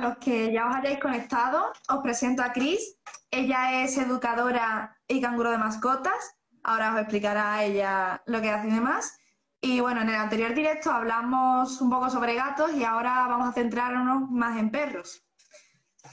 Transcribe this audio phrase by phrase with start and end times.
[0.00, 2.96] los que ya os hayáis conectado, os presento a Cris.
[3.30, 6.36] Ella es educadora y canguro de mascotas.
[6.62, 9.18] Ahora os explicará ella lo que hace y demás.
[9.60, 13.52] Y bueno, en el anterior directo hablamos un poco sobre gatos y ahora vamos a
[13.52, 15.22] centrarnos más en perros.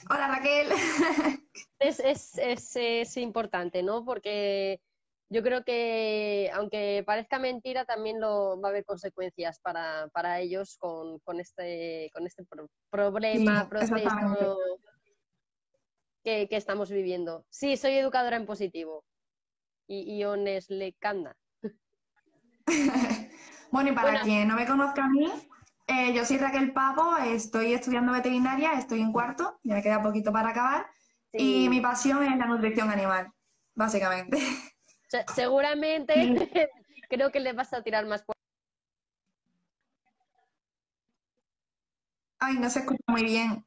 [0.09, 0.69] Hola Raquel.
[1.79, 2.39] Es, es,
[2.75, 4.04] es importante, ¿no?
[4.04, 4.81] Porque
[5.29, 10.77] yo creo que, aunque parezca mentira, también lo, va a haber consecuencias para, para ellos
[10.79, 12.45] con, con, este, con este
[12.89, 14.57] problema, proceso
[16.23, 17.45] que, que, estamos viviendo.
[17.49, 19.04] Sí, soy educadora en positivo.
[19.89, 21.35] Y Iones Lecanda.
[23.71, 25.32] bueno, y para quien no me conozca a mí,
[25.87, 30.32] eh, yo soy Raquel Pavo, estoy estudiando veterinaria, estoy en cuarto, ya me queda poquito
[30.33, 30.85] para acabar.
[31.32, 33.31] Y mi pasión es la nutrición animal,
[33.75, 34.38] básicamente.
[35.36, 36.14] seguramente
[37.09, 38.23] creo que le vas a tirar más.
[42.39, 43.66] Ay, no se escucha muy bien.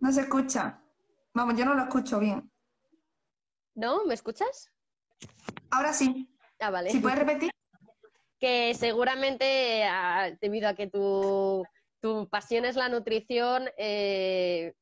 [0.00, 0.82] No se escucha.
[1.34, 2.50] Vamos, yo no lo escucho bien.
[3.74, 4.04] ¿No?
[4.04, 4.70] ¿Me escuchas?
[5.70, 6.28] Ahora sí.
[6.60, 6.90] Ah, vale.
[6.90, 7.50] ¿Si puedes repetir?
[8.40, 11.64] Que seguramente, ah, debido a que tu,
[12.00, 14.74] tu pasión es la nutrición, eh,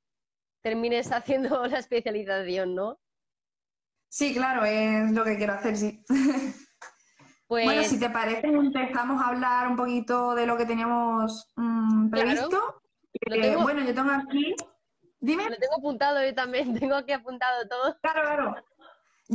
[0.63, 2.99] termines haciendo la especialización, ¿no?
[4.09, 6.05] Sí, claro, es lo que quiero hacer, sí.
[7.49, 7.67] Pues...
[7.67, 12.81] Bueno, si te parece, empezamos a hablar un poquito de lo que teníamos mmm, previsto.
[13.31, 14.55] Eh, bueno, yo tengo aquí.
[15.21, 15.51] Dime.
[15.51, 17.99] Lo tengo apuntado yo también, tengo aquí apuntado todo.
[18.01, 18.65] Claro, claro.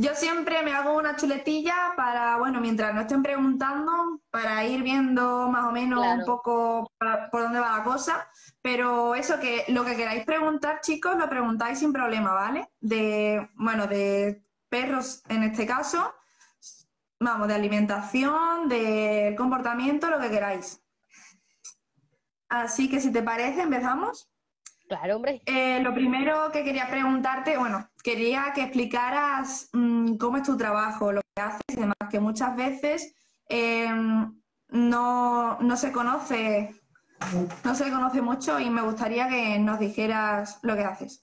[0.00, 5.48] Yo siempre me hago una chuletilla para, bueno, mientras no estén preguntando, para ir viendo
[5.48, 6.88] más o menos un poco
[7.32, 8.30] por dónde va la cosa.
[8.62, 12.70] Pero eso que lo que queráis preguntar, chicos, lo preguntáis sin problema, ¿vale?
[12.78, 16.14] De, bueno, de perros en este caso,
[17.18, 20.80] vamos, de alimentación, de comportamiento, lo que queráis.
[22.48, 24.30] Así que si te parece, empezamos.
[24.88, 25.42] Claro, hombre.
[25.44, 31.12] Eh, lo primero que quería preguntarte, bueno, quería que explicaras mm, cómo es tu trabajo,
[31.12, 33.14] lo que haces y demás, que muchas veces
[33.50, 36.74] em, no, no, se conoce,
[37.64, 41.22] no se conoce mucho y me gustaría que nos dijeras lo que haces.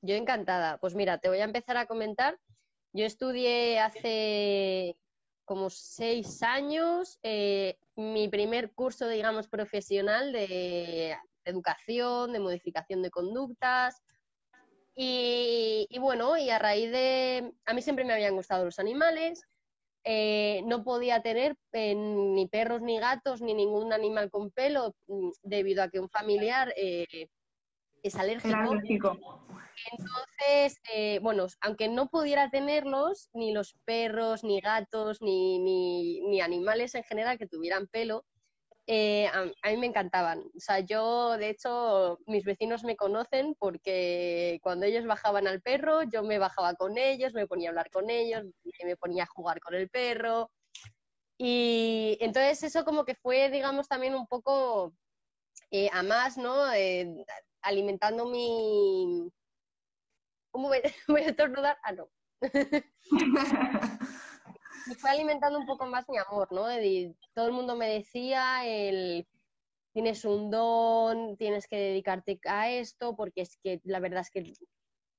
[0.00, 0.78] Yo encantada.
[0.78, 2.38] Pues mira, te voy a empezar a comentar.
[2.94, 4.96] Yo estudié hace
[5.44, 11.14] como seis años eh, mi primer curso, digamos, profesional de
[11.44, 14.02] educación, de modificación de conductas.
[14.96, 17.52] Y, bueno, y a raíz de...
[17.66, 19.42] A mí siempre me habían gustado los animales.
[20.04, 25.30] Eh, no podía tener eh, ni perros ni gatos ni ningún animal con pelo mm,
[25.42, 27.28] debido a que un familiar eh,
[28.02, 28.58] es alérgico.
[29.90, 30.80] Entonces,
[31.22, 37.02] bueno, aunque no pudiera tenerlos, ni los perros, ni gatos, ni, ni, ni animales en
[37.02, 38.24] general que tuvieran pelo,
[38.86, 40.40] eh, a, mí me encantaban.
[40.40, 46.02] O sea, yo, de hecho, mis vecinos me conocen porque cuando ellos bajaban al perro,
[46.02, 48.44] yo me bajaba con ellos, me ponía a hablar con ellos,
[48.84, 50.50] me ponía a jugar con el perro.
[51.38, 54.94] Y entonces eso como que fue, digamos, también un poco
[55.70, 56.72] eh, a más, ¿no?
[56.72, 57.24] Eh,
[57.62, 59.30] alimentando mi...
[60.50, 61.78] ¿Cómo voy, voy a estornudar?
[61.82, 62.08] Ah, no.
[64.86, 66.66] me fue alimentando un poco más mi amor, ¿no?
[67.34, 69.26] todo el mundo me decía el
[69.94, 74.52] tienes un don, tienes que dedicarte a esto, porque es que la verdad es que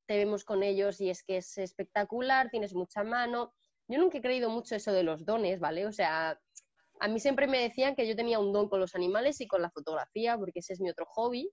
[0.05, 3.53] te vemos con ellos y es que es espectacular, tienes mucha mano.
[3.87, 5.85] Yo nunca he creído mucho eso de los dones, ¿vale?
[5.85, 6.37] O sea,
[6.99, 9.61] a mí siempre me decían que yo tenía un don con los animales y con
[9.61, 11.49] la fotografía, porque ese es mi otro hobby.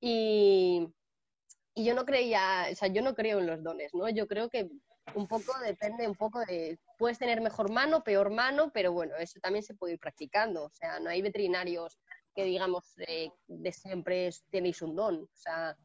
[0.00, 0.86] Y,
[1.74, 4.06] y yo no creía, o sea, yo no creo en los dones, ¿no?
[4.10, 4.68] Yo creo que
[5.14, 9.40] un poco depende un poco de, puedes tener mejor mano, peor mano, pero bueno, eso
[9.40, 10.64] también se puede ir practicando.
[10.64, 11.98] O sea, no hay veterinarios
[12.34, 15.22] que digamos de siempre tenéis un don.
[15.22, 15.76] O sea,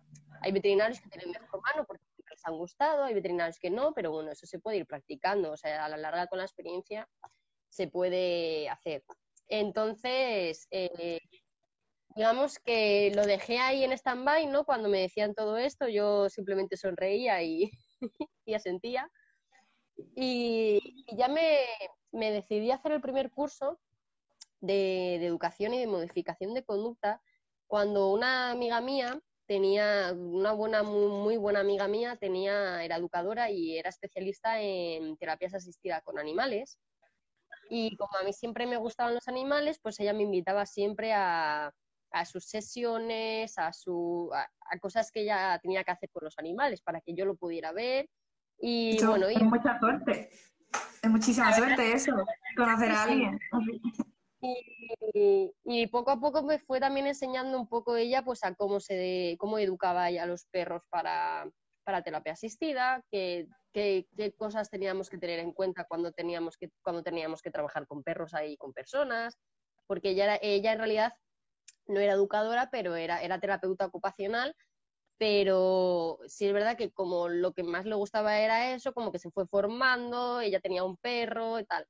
[0.41, 4.11] hay veterinarios que tienen mejor mano porque les han gustado, hay veterinarios que no, pero
[4.11, 5.51] bueno, eso se puede ir practicando.
[5.51, 7.07] O sea, a la larga con la experiencia
[7.69, 9.03] se puede hacer.
[9.47, 11.19] Entonces, eh,
[12.15, 14.65] digamos que lo dejé ahí en stand-by, ¿no?
[14.65, 17.71] Cuando me decían todo esto, yo simplemente sonreía y,
[18.45, 19.09] y asentía.
[20.15, 21.59] Y, ya me,
[22.11, 23.79] decidí a hacer el primer curso
[24.61, 27.21] de, educación y de modificación de conducta
[27.67, 33.77] cuando una amiga mía tenía, una buena, muy, buena amiga mía, tenía, era educadora y
[33.77, 36.77] era especialista en terapias asistidas con animales.
[37.69, 41.71] Y como a mí siempre me gustaban los animales, pues ella me invitaba siempre a,
[42.11, 46.81] a sus sesiones, a, su, a, cosas que ella tenía que hacer con los animales
[46.81, 48.09] para que yo lo pudiera ver.
[48.61, 49.37] Y bueno, y...
[49.43, 50.29] mucha suerte.
[51.01, 52.11] Es muchísima suerte eso,
[52.55, 53.39] conocer a alguien.
[54.41, 59.35] Y, poco a poco me fue también enseñando un poco ella pues a cómo se
[59.39, 61.49] cómo educaba ella a los perros para,
[61.83, 64.07] para terapia asistida, qué, qué,
[64.37, 68.33] cosas teníamos que tener en cuenta cuando teníamos que, cuando teníamos que trabajar con perros
[68.33, 69.37] ahí con personas,
[69.87, 71.13] porque ella, ella en realidad
[71.87, 74.55] no era educadora, pero era, era terapeuta ocupacional,
[75.19, 79.19] pero sí es verdad que como lo que más le gustaba era eso, como que
[79.19, 81.85] se fue formando, ella tenía un perro y tal.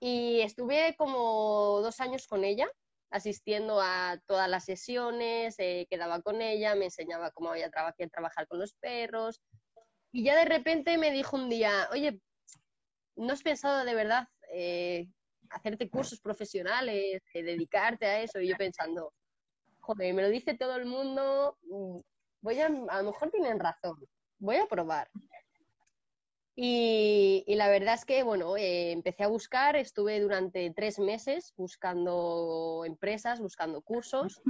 [0.00, 2.68] Y estuve como dos años con ella,
[3.10, 8.46] asistiendo a todas las sesiones, eh, quedaba con ella, me enseñaba cómo había que trabajar
[8.46, 9.40] con los perros.
[10.12, 12.20] Y ya de repente me dijo un día, oye,
[13.16, 15.08] ¿no has pensado de verdad eh,
[15.50, 18.40] hacerte cursos profesionales, eh, dedicarte a eso?
[18.40, 19.12] Y yo pensando,
[19.80, 21.58] joder, me lo dice todo el mundo,
[22.40, 23.96] voy a, a lo mejor tienen razón,
[24.38, 25.10] voy a probar.
[26.60, 32.82] Y, la verdad es que, bueno, eh, empecé a buscar, estuve durante tres meses buscando
[32.84, 34.42] empresas, buscando cursos,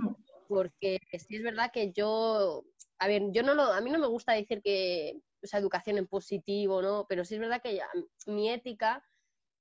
[0.49, 2.65] porque sí es verdad que yo,
[2.99, 5.99] a ver, yo no lo, a mí no me gusta decir que, o sea, educación
[5.99, 7.05] en positivo, ¿no?
[7.11, 7.79] Pero sí es verdad que
[8.25, 9.05] mi ética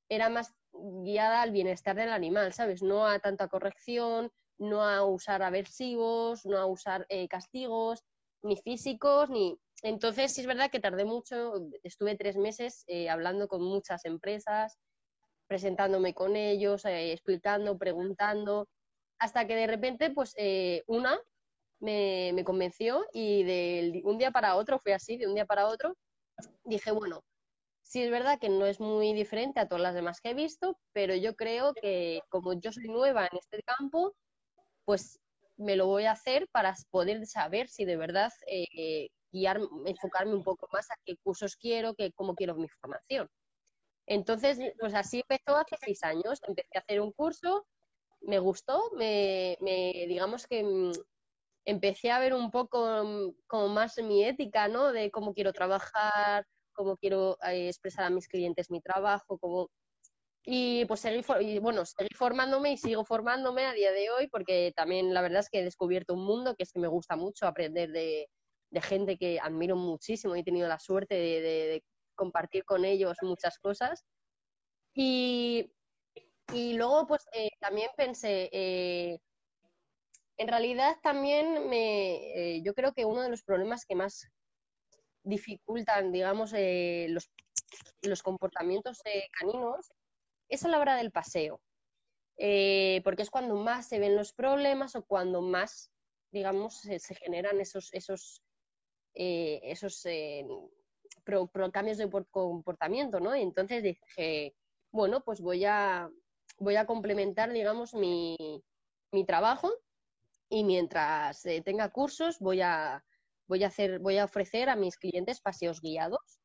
[0.07, 2.81] era más guiada al bienestar del animal, ¿sabes?
[2.81, 8.05] No a tanta corrección, no a usar aversivos, no a usar eh, castigos,
[8.41, 11.53] ni físicos, ni, entonces, sí es verdad que tardé mucho,
[11.83, 14.77] estuve tres meses eh, hablando con muchas empresas,
[15.47, 18.67] presentándome con ellos, eh, explicando, preguntando,
[19.19, 21.19] hasta que de repente, pues eh, una
[21.79, 25.95] me, convenció y de un día para otro, fue así, de un día para otro,
[26.65, 27.23] dije, bueno,
[27.83, 30.77] sí es verdad que no es muy diferente a todas las demás que he visto,
[30.91, 34.15] pero yo creo que como yo soy nueva en este campo,
[34.85, 35.19] pues
[35.57, 38.31] me lo voy a hacer para poder saber si de verdad
[39.31, 43.27] guiar, enfocarme un poco más a qué cursos quiero, que, cómo quiero mi formación.
[44.07, 46.39] Entonces, pues así empezó hace seis años.
[46.47, 47.67] Empecé a hacer un curso,
[48.21, 49.57] me gustó, me,
[50.07, 50.91] digamos que mm,
[51.65, 54.93] empecé a ver un poco mm, como más mi ética, ¿no?
[54.93, 59.69] De cómo quiero trabajar, cómo quiero eh, expresar a mis clientes mi trabajo, cómo...
[60.49, 64.71] Y pues seguí, y, bueno, seguí formándome y sigo formándome a día de hoy porque
[64.73, 67.47] también la verdad es que he descubierto un mundo que es que me gusta mucho
[67.47, 68.29] aprender de,
[68.69, 71.83] de gente que admiro muchísimo y he tenido la suerte de,
[72.15, 74.05] compartir con ellos muchas cosas.
[74.93, 75.69] Y,
[76.53, 79.19] luego, pues eh, también pensé, eh,
[80.37, 84.27] en realidad también me, eh, yo creo que uno de los problemas que más
[85.23, 87.29] dificultan, digamos, los,
[88.01, 89.03] los, comportamientos
[89.37, 89.91] caninos
[90.49, 91.61] es a la hora del paseo.
[93.03, 95.91] porque es cuando más se ven los problemas o cuando más,
[96.31, 98.43] digamos, se, generan esos, esos
[99.19, 100.45] eh, esos eh,
[101.73, 103.33] cambios de comportamiento, ¿no?
[103.33, 104.55] Entonces dije,
[104.91, 106.07] bueno, pues voy a,
[106.59, 108.63] voy a complementar, digamos, mi,
[109.25, 109.73] trabajo
[110.49, 113.03] y mientras eh, tenga cursos voy a,
[113.47, 116.39] voy, a hacer, voy a ofrecer a mis clientes paseos guiados.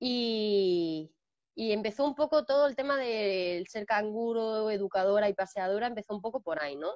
[0.00, 1.12] Y,
[1.54, 6.20] y empezó un poco todo el tema del ser canguro, educadora y paseadora, empezó un
[6.20, 6.90] poco por ahí, ¿no?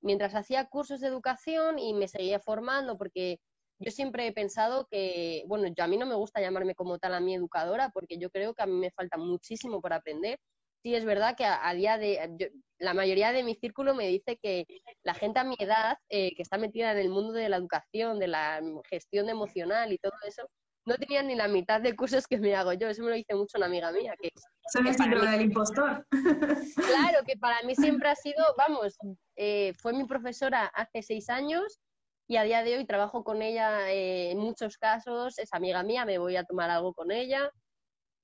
[0.00, 3.38] Mientras hacía cursos de educación y me seguía formando, porque
[3.78, 7.14] yo siempre he pensado que, bueno, yo a mí no me gusta llamarme como tal
[7.14, 10.38] a mi educadora porque yo creo que a mí me falta muchísimo por aprender.
[10.82, 14.66] Sí, es verdad que a, día de, la mayoría de mi círculo me dice que
[15.02, 18.18] la gente a mi edad, eh, que está metida en el mundo de la educación,
[18.18, 20.48] de la gestión emocional y todo eso,
[20.86, 22.88] no tenía ni la mitad de cursos que me hago yo.
[22.88, 24.14] Eso me lo dice mucho una amiga mía.
[24.20, 24.30] Que,
[24.72, 26.06] Son el síndrome del impostor.
[26.10, 28.96] Claro, que para mí siempre ha sido, vamos,
[29.36, 31.80] eh, fue mi profesora hace seis años
[32.28, 36.04] y a día de hoy trabajo con ella eh, en muchos casos, es amiga mía,
[36.04, 37.50] me voy a tomar algo con ella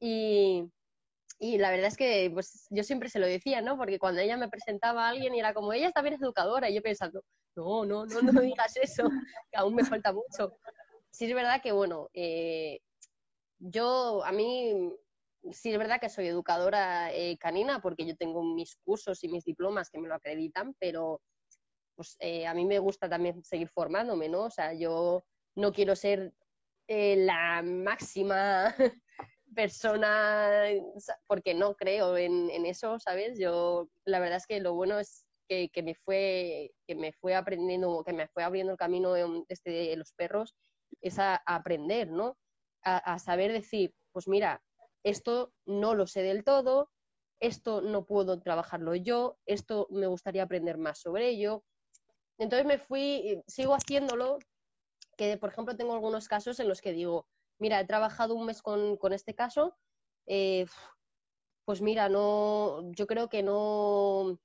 [0.00, 0.64] y,
[1.38, 3.76] y la verdad es que pues, yo siempre se lo decía, ¿no?
[3.76, 6.74] Porque cuando ella me presentaba a alguien y era como, ella también es educadora, y
[6.74, 7.22] yo pensando,
[7.56, 9.08] no, no, no, no digas eso,
[9.50, 10.56] que aún me falta mucho.
[11.16, 12.80] Sí es verdad que, bueno, eh,
[13.58, 14.92] yo, a mí,
[15.50, 19.42] sí es verdad que soy educadora eh, canina porque yo tengo mis cursos y mis
[19.42, 21.22] diplomas que me lo acreditan, pero
[21.94, 24.42] pues eh, a mí me gusta también seguir formándome, ¿no?
[24.42, 26.34] O sea, yo no quiero ser
[26.86, 28.74] la máxima
[29.54, 30.64] persona
[31.26, 33.38] porque no creo en, eso, ¿sabes?
[33.38, 38.04] Yo, la verdad es que lo bueno es que, me fue que me fue aprendiendo,
[38.04, 39.16] que me fue abriendo el camino
[39.48, 40.54] este de los perros,
[41.00, 42.36] es a, aprender, ¿no?
[42.82, 44.62] a, saber decir, pues mira,
[45.02, 46.90] esto no lo sé del todo,
[47.40, 51.64] esto no puedo trabajarlo yo, esto me gustaría aprender más sobre ello,
[52.38, 54.38] entonces me fui, sigo haciéndolo,
[55.16, 57.26] que por ejemplo tengo algunos casos en los que digo,
[57.58, 59.76] mira, he trabajado un mes con, este caso,
[60.26, 60.66] eh,
[61.64, 64.38] pues mira, no, yo creo que no,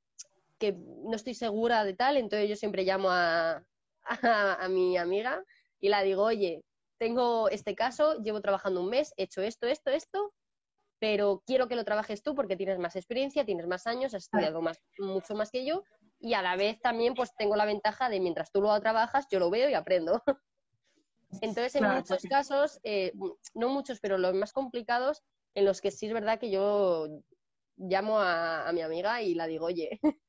[0.58, 3.63] que no estoy segura de tal, entonces yo siempre llamo a,
[4.60, 5.43] a, mi amiga
[5.81, 6.63] y la digo, oye,
[7.00, 10.33] tengo este caso, llevo trabajando un mes, he hecho esto, esto, esto,
[11.00, 14.61] pero quiero que lo trabajes tú porque tienes más experiencia, tienes más años, has estudiado
[14.61, 15.83] más, mucho más que yo
[16.21, 19.39] y a la vez también pues tengo la ventaja de mientras tú lo trabajas, yo
[19.39, 20.21] lo veo y aprendo.
[21.41, 23.13] Entonces, en muchos casos, eh,
[23.55, 25.23] no muchos, pero los más complicados,
[25.55, 27.07] en los que sí es verdad que yo
[27.77, 30.00] llamo a, mi amiga y la digo, oye,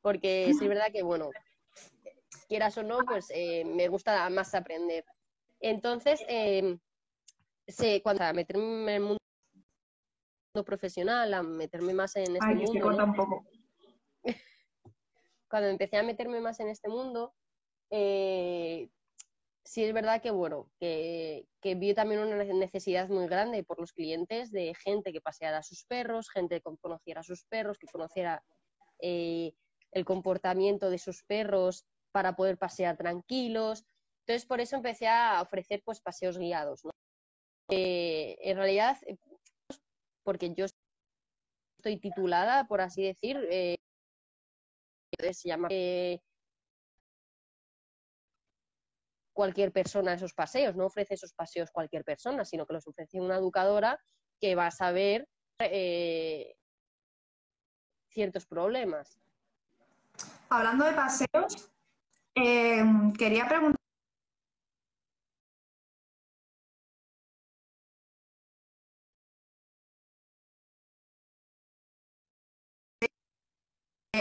[0.00, 1.30] porque sí es verdad que, bueno,
[2.46, 5.04] quieras o no, pues eh, me gusta más aprender.
[5.60, 6.78] Entonces, eh,
[8.02, 9.18] cuando a meterme en el mundo
[10.64, 13.44] profesional, a meterme más en este mundo.
[15.48, 17.34] cuando empecé a meterme más en este mundo,
[17.90, 18.88] eh,
[19.64, 23.92] sí es verdad que, bueno, que, que, vi también una necesidad muy grande por los
[23.92, 27.86] clientes de gente que paseara a sus perros, gente que conociera a sus perros, que
[27.86, 28.42] conociera
[29.00, 29.52] eh,
[29.92, 31.86] el comportamiento de sus perros
[32.16, 33.84] para poder pasear tranquilos.
[34.20, 36.80] Entonces, por eso empecé a ofrecer pues paseos guiados.
[37.68, 38.96] Eh, en realidad,
[40.22, 40.64] porque yo
[41.76, 43.76] estoy titulada, por así decir, eh,
[45.30, 46.18] se llama eh,
[49.34, 53.36] cualquier persona esos paseos, no ofrece esos paseos cualquier persona, sino que los ofrece una
[53.36, 54.02] educadora
[54.40, 56.56] que va a saber eh,
[58.08, 59.20] ciertos problemas.
[60.48, 61.75] Hablando de paseos,
[63.16, 63.76] quería preguntar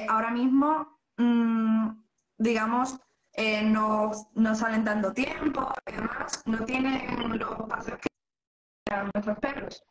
[0.08, 1.90] ahora mismo, mm,
[2.38, 3.00] digamos,
[3.34, 4.12] eh, no,
[4.56, 9.84] salen tanto tiempo, además, no tienen los pasos que nuestros perros.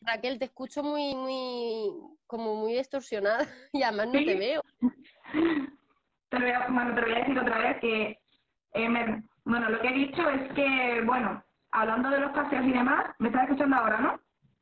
[0.00, 1.92] Raquel, te escucho muy, muy,
[2.26, 4.62] como muy distorsionada y además no te veo.
[6.32, 8.18] Te voy a, bueno, te voy a decir otra vez que,
[8.72, 13.14] eh, bueno, lo que he dicho es que, bueno, hablando de los paseos y demás,
[13.20, 14.20] ¿me estás escuchando ahora, no?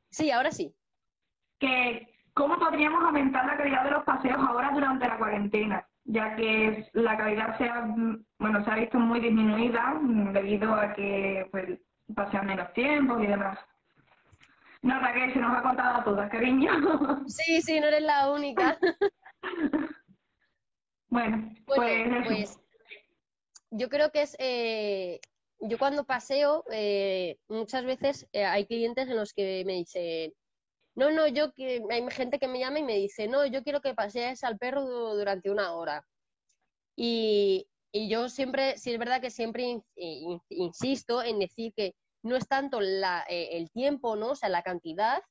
[0.09, 0.75] Sí, ahora sí.
[1.59, 5.85] Que ¿Cómo podríamos aumentar la calidad de los paseos ahora durante la cuarentena?
[6.05, 7.85] Ya que la calidad se ha,
[8.39, 9.97] bueno, se ha visto muy disminuida
[10.33, 11.79] debido a que pues,
[12.15, 13.59] pasean menos tiempo y demás.
[14.81, 16.71] No, Raquel, se nos ha contado a todas, cariño.
[17.27, 18.77] Sí, sí, no eres la única.
[21.11, 21.79] bueno, pues,
[22.25, 22.59] pues,
[23.69, 24.35] yo creo que es...
[24.39, 25.19] Eh,
[25.63, 30.33] yo cuando paseo, eh, muchas veces eh, hay clientes en los que me dicen,
[30.95, 33.79] no, no, yo que hay gente que me llama y me dice, no, yo quiero
[33.81, 34.83] que pasees al perro
[35.15, 36.03] durante una hora.
[36.95, 39.81] Y, yo siempre, sí es verdad que siempre
[40.49, 44.29] insisto en decir que no es tanto la, eh, el tiempo, ¿no?
[44.29, 45.21] O sea, la cantidad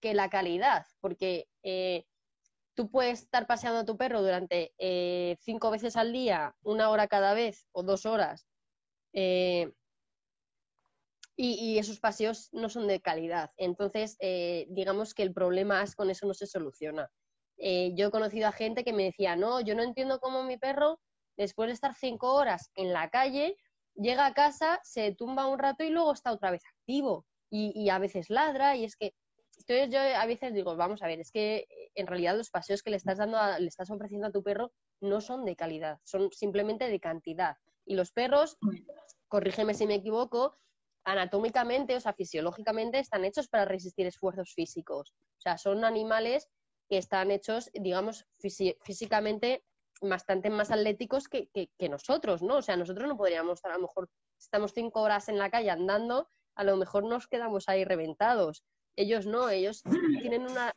[0.00, 2.04] que la calidad, porque eh,
[2.74, 7.08] tú puedes estar paseando a tu perro durante eh, cinco veces al día, una hora
[7.08, 8.46] cada vez o dos horas,
[11.36, 13.50] y, esos paseos no son de calidad.
[13.56, 17.10] Entonces, eh, digamos que el problema es con eso no se soluciona.
[17.56, 20.56] Eh, yo he conocido a gente que me decía, no, yo no entiendo cómo mi
[20.56, 21.00] perro,
[21.36, 23.56] después de estar cinco horas en la calle,
[23.94, 27.26] llega a casa, se tumba un rato y luego está otra vez activo.
[27.50, 29.14] Y, a veces ladra y es que...
[29.58, 32.82] Entonces yo a veces digo, vamos a ver, es que eh, en realidad los paseos
[32.82, 36.30] que le estás dando, le estás ofreciendo a tu perro no son de calidad, son
[36.32, 37.56] simplemente de cantidad.
[37.84, 38.56] Y los perros,
[39.28, 40.56] corrígeme si me equivoco,
[41.04, 45.12] anatómicamente, o sea, fisiológicamente, están hechos para resistir esfuerzos físicos.
[45.38, 46.48] O sea, son animales
[46.88, 49.64] que están hechos, digamos, físicamente
[50.00, 51.48] bastante más atléticos que,
[51.88, 52.56] nosotros, ¿no?
[52.56, 55.70] O sea, nosotros no podríamos estar, a lo mejor, estamos cinco horas en la calle
[55.70, 58.64] andando, a lo mejor nos quedamos ahí reventados.
[58.96, 59.82] Ellos no, ellos
[60.20, 60.72] tienen una,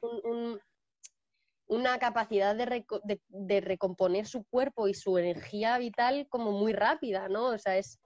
[1.68, 2.86] una capacidad de,
[3.28, 7.48] de, recomponer su cuerpo y su energía vital como muy rápida, ¿no?
[7.48, 8.00] O sea, es,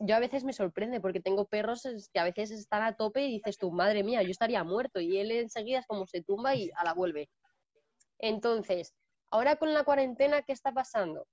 [0.00, 3.32] yo a veces me sorprende porque tengo perros que a veces están a tope y
[3.32, 6.70] dices tú, madre mía, yo estaría muerto y él enseguida es como se tumba y
[6.76, 7.28] a la vuelve.
[8.18, 8.94] Entonces,
[9.30, 11.26] ahora con la cuarentena, ¿qué está pasando?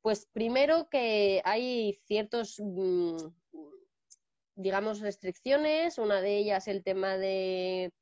[0.00, 3.16] Pues primero que hay ciertos, mm,
[4.56, 5.98] digamos, restricciones.
[5.98, 7.92] Una de ellas el tema de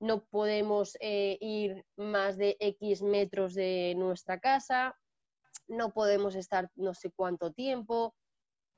[0.00, 4.96] no podemos eh, ir más de X metros de nuestra casa,
[5.68, 8.14] no podemos estar no sé cuánto tiempo,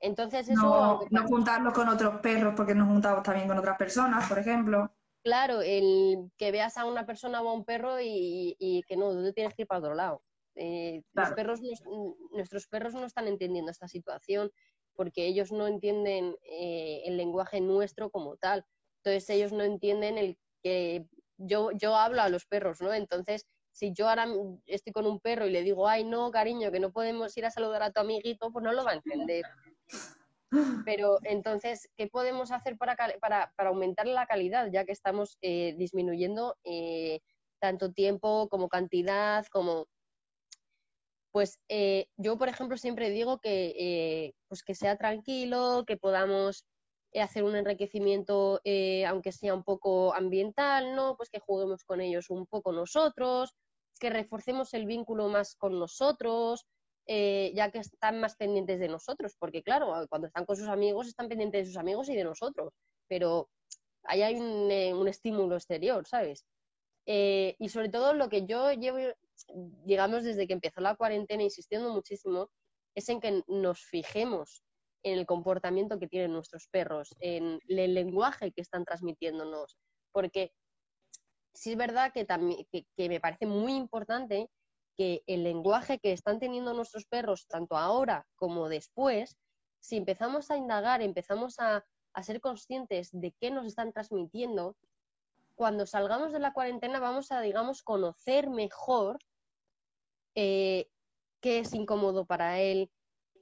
[0.03, 1.07] entonces eso...
[1.09, 4.93] No, juntarlo con otros perros porque nos juntamos también con otras personas, por ejemplo.
[5.23, 9.31] Claro, el que veas a una persona o a un perro y, que no, tú
[9.31, 10.21] tienes que ir para otro lado.
[10.55, 11.61] Eh, los perros,
[12.31, 14.51] nuestros perros no están entendiendo esta situación
[14.95, 18.65] porque ellos no entienden eh, el lenguaje nuestro como tal.
[19.03, 21.05] Entonces ellos no entienden el que
[21.37, 22.93] yo, yo hablo a los perros, ¿no?
[22.93, 24.27] Entonces si yo ahora
[24.67, 27.51] estoy con un perro y le digo, ay, no, cariño, que no podemos ir a
[27.51, 29.43] saludar a tu amiguito, pues no lo va a entender.
[30.85, 36.55] Pero entonces, ¿qué podemos hacer para, para, aumentar la calidad, ya que estamos eh, disminuyendo
[36.63, 37.21] eh,
[37.59, 39.87] tanto tiempo como cantidad, como...
[41.33, 46.65] Pues eh, yo, por ejemplo, siempre digo que, pues que sea tranquilo, que podamos
[47.13, 48.61] hacer un enriquecimiento,
[49.07, 51.17] aunque sea un poco ambiental, ¿no?
[51.17, 53.53] Pues que juguemos con ellos un poco nosotros,
[53.99, 56.65] que reforcemos el vínculo más con nosotros,
[57.05, 61.07] eh, ya que están más pendientes de nosotros, porque claro, cuando están con sus amigos
[61.07, 62.73] están pendientes de sus amigos y de nosotros,
[63.09, 63.49] pero
[64.03, 66.45] ahí hay un, eh, estímulo exterior, ¿sabes?
[67.05, 68.99] Eh, y sobre todo lo que yo llevo,
[69.85, 72.49] digamos, desde que empezó la cuarentena insistiendo muchísimo,
[72.95, 74.63] es en que nos fijemos
[75.03, 79.77] en el comportamiento que tienen nuestros perros, en el lenguaje que están transmitiéndonos,
[80.11, 80.51] porque
[81.53, 84.49] sí es verdad que, también, que me parece muy importante
[84.95, 89.37] que el lenguaje que están teniendo nuestros perros, tanto ahora como después,
[89.79, 91.85] si empezamos a indagar, empezamos a,
[92.21, 94.77] ser conscientes de qué nos están transmitiendo,
[95.55, 99.17] cuando salgamos de la cuarentena vamos a, digamos, conocer mejor
[100.35, 100.87] eh,
[101.41, 102.89] qué es incómodo para él,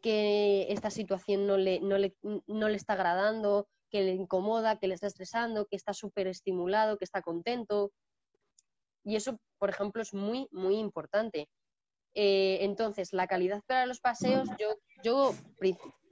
[0.01, 2.15] que esta situación no le, no le,
[2.47, 6.97] no le está agradando, que le incomoda, que le está estresando, que está súper estimulado,
[6.97, 7.91] que está contento.
[9.03, 11.49] Y eso, por ejemplo, es muy, muy importante.
[12.13, 15.33] Eh, entonces, la calidad para los paseos, yo, yo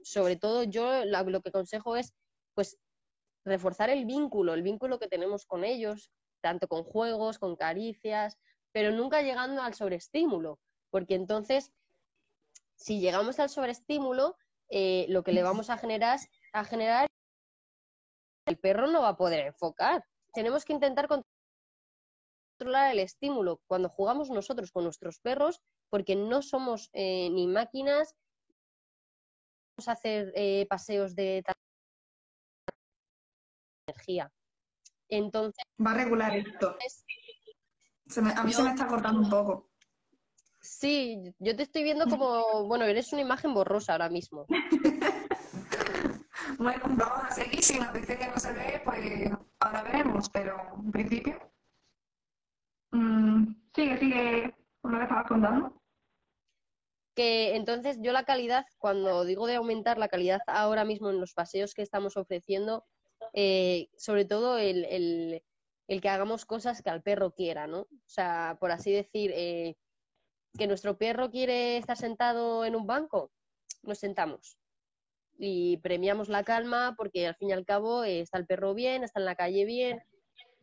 [0.02, 2.12] sobre todo, yo lo, que aconsejo es,
[2.54, 2.78] pues,
[3.44, 6.10] reforzar el vínculo, el vínculo que tenemos con ellos,
[6.42, 8.38] tanto con juegos, con caricias,
[8.72, 10.58] pero nunca llegando al sobreestímulo,
[10.90, 11.72] porque entonces,
[12.74, 14.36] si llegamos al sobreestímulo,
[14.68, 16.18] eh, lo que le vamos a generar,
[16.52, 17.06] a generar,
[18.46, 20.04] el perro no va a poder enfocar.
[20.32, 26.90] Tenemos que intentar controlar el estímulo cuando jugamos nosotros con nuestros perros, porque no somos
[26.92, 28.14] eh, ni máquinas,
[29.76, 31.42] vamos a hacer eh, paseos de
[33.88, 34.32] energía.
[35.08, 35.64] Entonces.
[35.84, 36.76] Va a regular esto.
[38.36, 39.69] a mí se me está cortando un poco.
[40.78, 44.46] Sí, yo te estoy viendo como, bueno, eres una imagen borrosa ahora mismo.
[46.58, 47.62] bueno, vamos a seguir.
[47.62, 51.50] Si nos dice que no se ve, pues ahora veremos, pero en principio
[52.92, 55.82] Mm, sigue, sigue lo que estabas contando.
[57.14, 61.34] Que entonces yo la calidad, cuando digo de aumentar la calidad ahora mismo en los
[61.34, 62.86] paseos que estamos ofreciendo,
[63.32, 65.42] eh, sobre todo el,
[65.88, 67.80] el, que hagamos cosas que al perro quiera, ¿no?
[67.80, 69.76] O sea, por así decir, eh,
[70.58, 73.30] que nuestro perro quiere estar sentado en un banco,
[73.82, 74.58] nos sentamos
[75.40, 79.02] y premiamos la calma porque al fin y al cabo eh, está el perro bien,
[79.02, 80.02] está en la calle bien.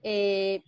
[0.04, 0.62] Eh,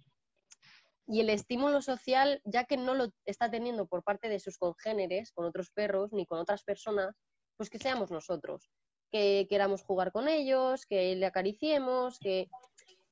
[1.06, 5.32] y el estímulo social, ya que no lo está teniendo por parte de sus congéneres,
[5.32, 7.16] con otros perros ni con otras personas,
[7.56, 8.72] pues que seamos nosotros,
[9.12, 12.50] que queramos jugar con ellos, que le acariciemos, que,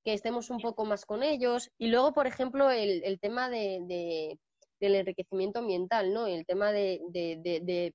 [0.04, 1.70] estemos un poco más con ellos.
[1.78, 4.40] Y luego, por ejemplo, el, tema de,
[4.80, 6.28] del enriquecimiento ambiental, ¿no?
[6.28, 7.94] El tema de,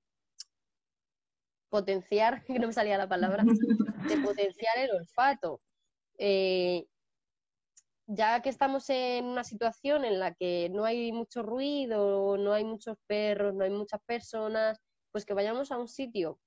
[1.69, 3.43] potenciar, que no me salía la palabra,
[4.07, 5.61] de potenciar el olfato.
[6.17, 6.85] Eh,
[8.07, 12.63] ya que estamos en una situación en la que no hay mucho ruido, no hay
[12.63, 14.79] muchos perros, no hay muchas personas,
[15.11, 16.39] pues que vayamos a un sitio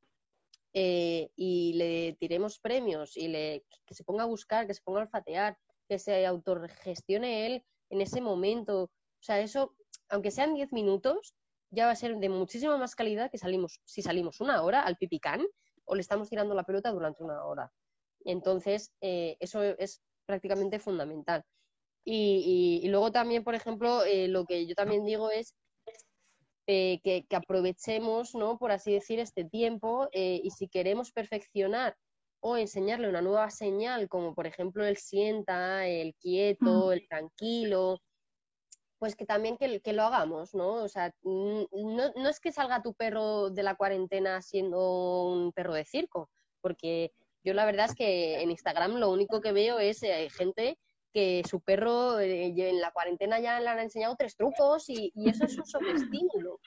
[0.75, 5.01] eh, y le tiremos premios y le, que se ponga a buscar, que se ponga
[5.01, 5.57] a olfatear,
[5.89, 8.85] que se autogestione él en ese momento.
[8.85, 9.75] O sea, eso,
[10.09, 11.35] aunque sean 10 minutos,
[11.71, 14.97] ya va a ser de muchísima más calidad que salimos, si salimos una hora al
[14.97, 15.45] pipicán
[15.85, 17.73] o le estamos tirando la pelota durante una hora.
[18.25, 21.45] Entonces, eh, eso es prácticamente fundamental.
[22.05, 25.57] Y, luego también, por ejemplo, eh, lo que yo también digo es
[26.69, 28.59] eh, que, aprovechemos, ¿no?
[28.59, 31.97] Por así decir, este tiempo y si queremos perfeccionar
[32.41, 36.93] o enseñarle una nueva señal, como por ejemplo el sienta, el quieto, mm.
[36.93, 37.99] el tranquilo,
[38.99, 40.75] pues que también que, que, lo hagamos, ¿no?
[40.75, 45.75] O sea, no, no es que salga tu perro de la cuarentena siendo un perro
[45.75, 46.31] de circo,
[46.61, 47.13] porque
[47.47, 50.79] yo la verdad es que en Instagram lo único que veo es eh, gente
[51.13, 55.45] que su perro eh, en la cuarentena ya le han enseñado tres trucos y, eso
[55.45, 56.55] es un sobreestímulo.
[56.55, 56.61] O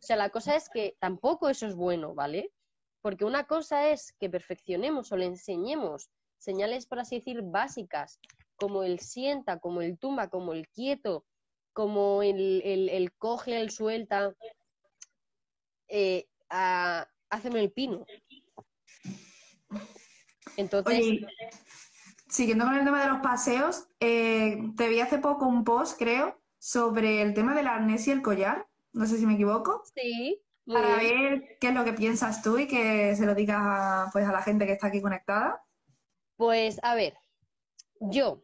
[0.00, 2.52] sea, la cosa es que tampoco eso es bueno, ¿vale?
[3.00, 6.08] Porque una cosa es que perfeccionemos o le enseñemos
[6.38, 8.20] señales, por así decir, básicas,
[8.56, 11.24] como el sienta, como el tumba, como el quieto,
[11.72, 14.34] como el, coge, el suelta,
[15.88, 18.04] eh, a, el pino.
[20.56, 21.20] Entonces.
[22.28, 26.40] siguiendo con el tema de los paseos, eh, te vi hace poco un post, creo,
[26.58, 28.66] sobre el tema del arnés y el collar.
[28.92, 29.82] No sé si me equivoco.
[29.94, 30.42] Sí.
[30.66, 34.32] para ver qué es lo que piensas tú y que se lo digas pues, a
[34.32, 35.64] la gente que está aquí conectada.
[36.36, 37.14] Pues a ver,
[38.00, 38.42] yo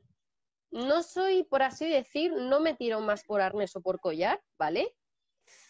[0.70, 4.94] no soy, por así decir, no me tiro más por arnés o por collar, ¿vale?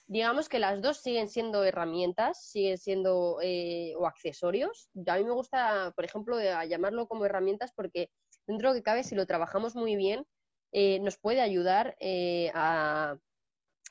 [0.06, 4.90] Digamos que las dos siguen siendo herramientas, siguen siendo eh, o accesorios.
[5.06, 8.10] A mí me gusta, por ejemplo, llamarlo como herramientas porque
[8.46, 10.26] dentro de que cabe, si lo trabajamos muy bien,
[10.72, 13.18] eh, nos puede ayudar eh, a,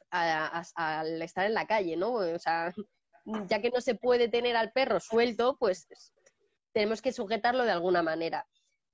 [0.09, 2.13] al estar en la calle, ¿no?
[2.13, 2.73] O sea,
[3.47, 5.87] ya que no se puede tener al perro suelto, pues
[6.73, 8.47] tenemos que sujetarlo de alguna manera.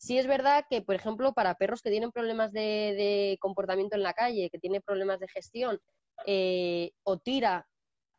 [0.04, 4.12] Sí es verdad que, por ejemplo, para perros que tienen problemas de, comportamiento en la
[4.12, 5.80] calle, que tienen problemas de gestión,
[6.26, 7.70] eh, o tira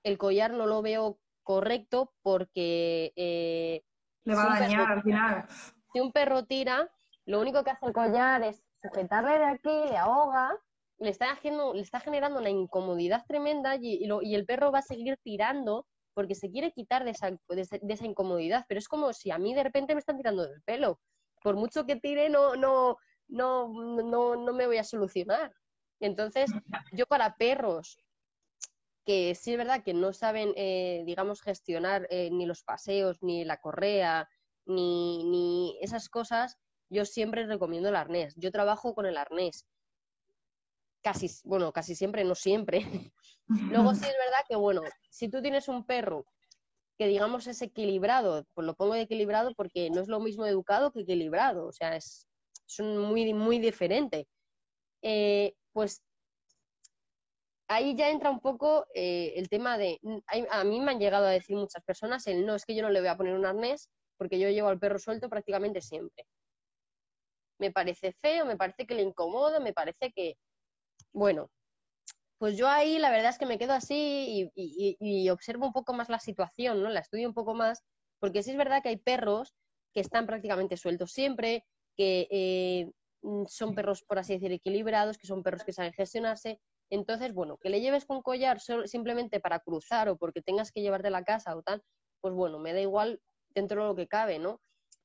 [0.03, 3.13] el collar, no lo veo correcto porque...
[3.17, 3.83] Eh,
[4.25, 5.45] Le va a dañar al final.
[5.93, 6.91] Si un perro tira,
[7.27, 10.57] lo único que hace el collar es sujetarle de aquí, le ahoga,
[11.01, 14.83] le está, haciendo, le está generando una incomodidad tremenda y, y, el perro va a
[14.83, 18.65] seguir tirando porque se quiere quitar de esa, de esa incomodidad.
[18.69, 20.99] Pero es como si a mí de repente me están tirando del pelo
[21.45, 22.97] por mucho que tire, no, no,
[23.29, 25.53] no, no, no me voy a solucionar.
[26.01, 26.51] Entonces,
[26.93, 27.99] yo para perros
[29.05, 33.45] que sí es verdad que no saben, eh, digamos, gestionar eh, ni los paseos, ni
[33.45, 34.27] la correa,
[34.65, 36.57] ni, ni esas cosas,
[36.89, 38.35] yo siempre recomiendo el arnés.
[38.37, 39.67] Yo trabajo con el arnés.
[41.03, 42.79] Casi, bueno, casi siempre, no siempre.
[43.49, 44.81] Luego sí es verdad que, bueno,
[45.11, 46.25] si tú tienes un perro
[46.99, 50.93] que digamos es equilibrado, pues lo pongo de equilibrado porque no es lo mismo educado
[50.93, 52.29] que equilibrado, o sea, es,
[52.79, 54.27] muy, muy diferente.
[55.03, 56.03] Eh, pues
[57.69, 60.01] ahí ya entra un poco eh, el tema de,
[60.51, 62.91] a mí me han llegado a decir muchas personas, el no, es que yo no
[62.91, 66.27] le voy a poner un arnés porque yo llevo al perro suelto prácticamente siempre.
[67.59, 70.37] Me parece feo, me parece que le incomoda, me parece que,
[71.13, 71.51] bueno,
[72.39, 76.09] pues yo ahí la verdad es que me quedo así y, observo un poco más
[76.09, 76.91] la situación, ¿no?
[76.91, 77.83] La estudio un poco más,
[78.19, 79.55] porque sí es verdad que hay perros
[79.93, 81.65] que están prácticamente sueltos siempre,
[81.97, 82.91] que eh,
[83.23, 86.61] mm, son perros, por así decir, equilibrados, que son perros que saben gestionarse.
[86.91, 91.09] Entonces, bueno, que le lleves con collar simplemente para cruzar o porque tengas que llevarte
[91.09, 91.83] a la casa o tal,
[92.21, 93.21] pues bueno, me da igual
[93.55, 94.61] dentro de lo que cabe, ¿no?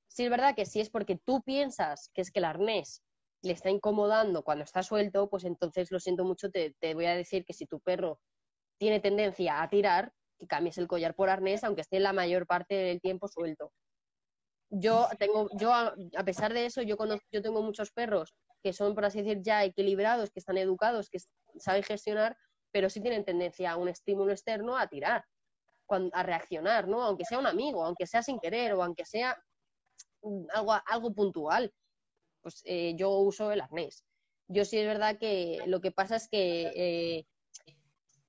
[0.08, 3.04] Sí es verdad que si es porque tú piensas que es que el arnés
[3.42, 7.46] le está incomodando cuando está suelto, pues entonces lo siento mucho, te, voy a decir
[7.46, 8.20] que si tu perro
[8.78, 12.76] tiene tendencia a tirar, que cambies el collar por arnés, aunque esté la mayor parte
[12.76, 13.72] del tiempo suelto.
[14.70, 18.94] Yo tengo, yo a, pesar de eso, yo conozco, yo tengo muchos perros que son,
[18.94, 21.20] por así decir, ya equilibrados, que están educados, que
[21.58, 22.38] saben gestionar,
[22.72, 25.26] pero sí tienen tendencia a un estímulo externo a tirar,
[26.14, 27.02] a reaccionar, ¿no?
[27.02, 29.36] Aunque sea un amigo, aunque sea sin querer o aunque sea
[30.54, 31.74] algo, algo puntual
[32.42, 34.06] pues eh, yo uso el arnés.
[34.48, 37.26] Yo sí es verdad que lo que pasa es que eh,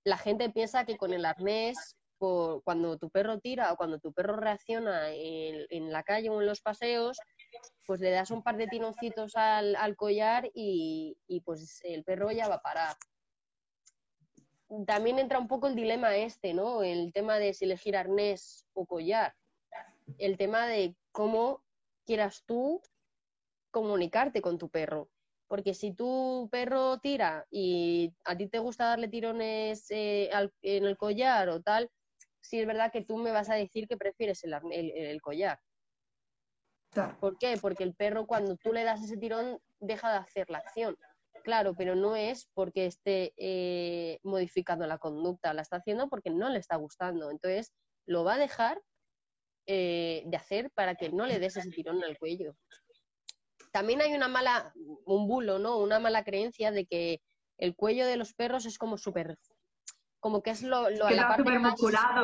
[0.05, 4.37] la gente piensa que con el arnés, cuando tu perro tira o cuando tu perro
[4.37, 7.19] reacciona en, la calle o en los paseos,
[7.87, 12.49] pues le das un par de tironcitos al, collar y, y, pues el perro ya
[12.49, 12.97] va a parar.
[14.87, 16.83] También entra un poco el dilema este, ¿no?
[16.83, 19.35] El tema de si elegir arnés o collar.
[20.19, 21.65] El tema de cómo
[22.05, 22.83] quieras tú
[23.71, 25.09] comunicarte con tu perro.
[25.49, 30.31] Porque si tu perro tira y a ti te gusta darle tirones eh,
[30.63, 31.91] en el collar o tal,
[32.41, 35.59] sí es verdad que tú me vas a decir que prefieres el, collar.
[37.19, 37.59] ¿Por qué?
[37.61, 40.97] Porque el perro cuando tú le das ese tirón deja de hacer la acción.
[41.43, 46.49] Claro, pero no es porque esté eh, modificando la conducta, la está haciendo porque no
[46.49, 47.31] le está gustando.
[47.31, 47.73] Entonces,
[48.07, 48.81] lo va a dejar
[49.67, 52.55] eh, de hacer para que no le des ese tirón en el cuello
[53.73, 54.73] también hay una mala,
[55.05, 55.79] un bulo, ¿no?
[55.79, 57.23] Una mala creencia de que
[57.59, 59.39] el cuello de los perros es como súper
[60.21, 61.81] como que es lo, la parte más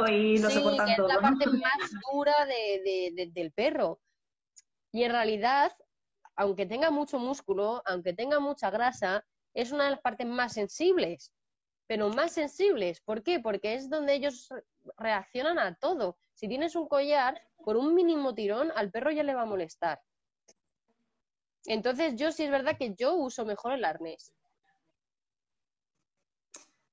[0.08, 4.00] y lo sí, que es la parte más dura del perro.
[4.92, 5.72] Y en realidad,
[6.36, 11.32] aunque tenga mucho músculo, aunque tenga mucha grasa, es una de las partes más sensibles.
[11.88, 13.40] Pero más sensibles, ¿por qué?
[13.40, 14.48] Porque es donde ellos
[14.98, 16.18] reaccionan a todo.
[16.34, 20.00] Si tienes un collar, por un mínimo tirón, al perro ya le va a molestar.
[21.66, 24.32] Entonces, yo sí es verdad que yo uso mejor el arnés.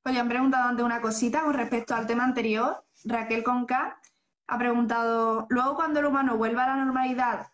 [0.06, 2.86] Oye, han preguntado antes una cosita con respecto al tema anterior.
[3.06, 4.00] Raquel Conca
[4.48, 7.48] ha preguntado, luego cuando el humano vuelva a la normalidad,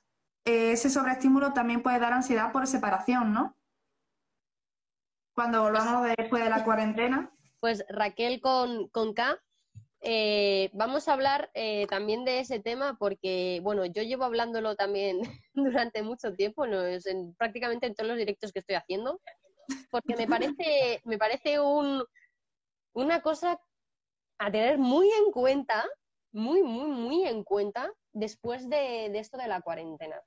[0.45, 3.55] eh, ese sobreestímulo también puede dar ansiedad por separación, ¿no?
[5.35, 7.31] Cuando volvamos después de la cuarentena.
[7.59, 9.39] Pues Raquel con, con K
[10.01, 15.19] eh, vamos a hablar eh, también de ese tema porque, bueno, yo llevo hablándolo también
[15.53, 16.85] durante mucho tiempo, ¿no?
[16.85, 19.19] en, prácticamente en todos los directos que estoy haciendo.
[19.91, 22.03] porque me parece, me parece un,
[22.93, 23.59] una cosa
[24.39, 25.85] a tener muy en cuenta,
[26.31, 30.21] muy, muy, muy en cuenta después de, esto de la cuarentena.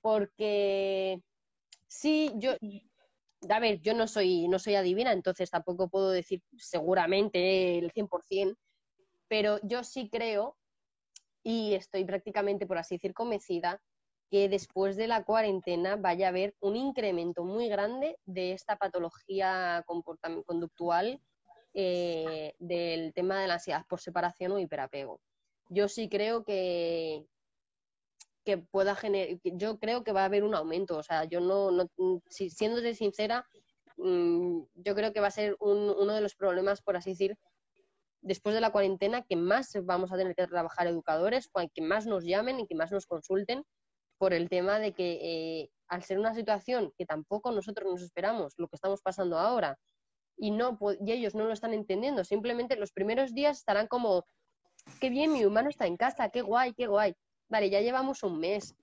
[0.00, 1.20] Porque
[1.88, 2.52] sí, yo,
[3.48, 8.56] a ver, yo no soy, no soy adivina, entonces tampoco puedo decir seguramente el 100%,
[9.34, 10.56] pero yo sí creo
[11.42, 13.82] y estoy prácticamente, por así decir, convencida
[14.30, 19.84] que después de la cuarentena vaya a haber un incremento muy grande de esta patología
[20.46, 21.20] conductual
[21.72, 25.20] eh, del tema de la ansiedad por separación o hiperapego.
[25.68, 27.26] Yo sí creo que,
[28.44, 31.72] que pueda generar, yo creo que va a haber un aumento, o sea, yo no,
[31.72, 31.90] no
[32.28, 33.44] si, siéndote sincera,
[33.96, 37.36] mm, yo creo que va a ser uno de los problemas, por así decir,
[38.24, 42.24] después de la cuarentena, que más vamos a tener que trabajar educadores, que más nos
[42.24, 43.64] llamen y que más nos consulten
[44.18, 48.54] por el tema de que eh, al ser una situación que tampoco nosotros nos esperamos,
[48.56, 49.78] lo que estamos pasando ahora,
[50.36, 54.24] y, no, y ellos no lo están entendiendo, simplemente los primeros días estarán como,
[55.00, 57.14] qué bien, mi humano está en casa, qué guay, qué guay.
[57.50, 58.74] Vale, ya llevamos un mes.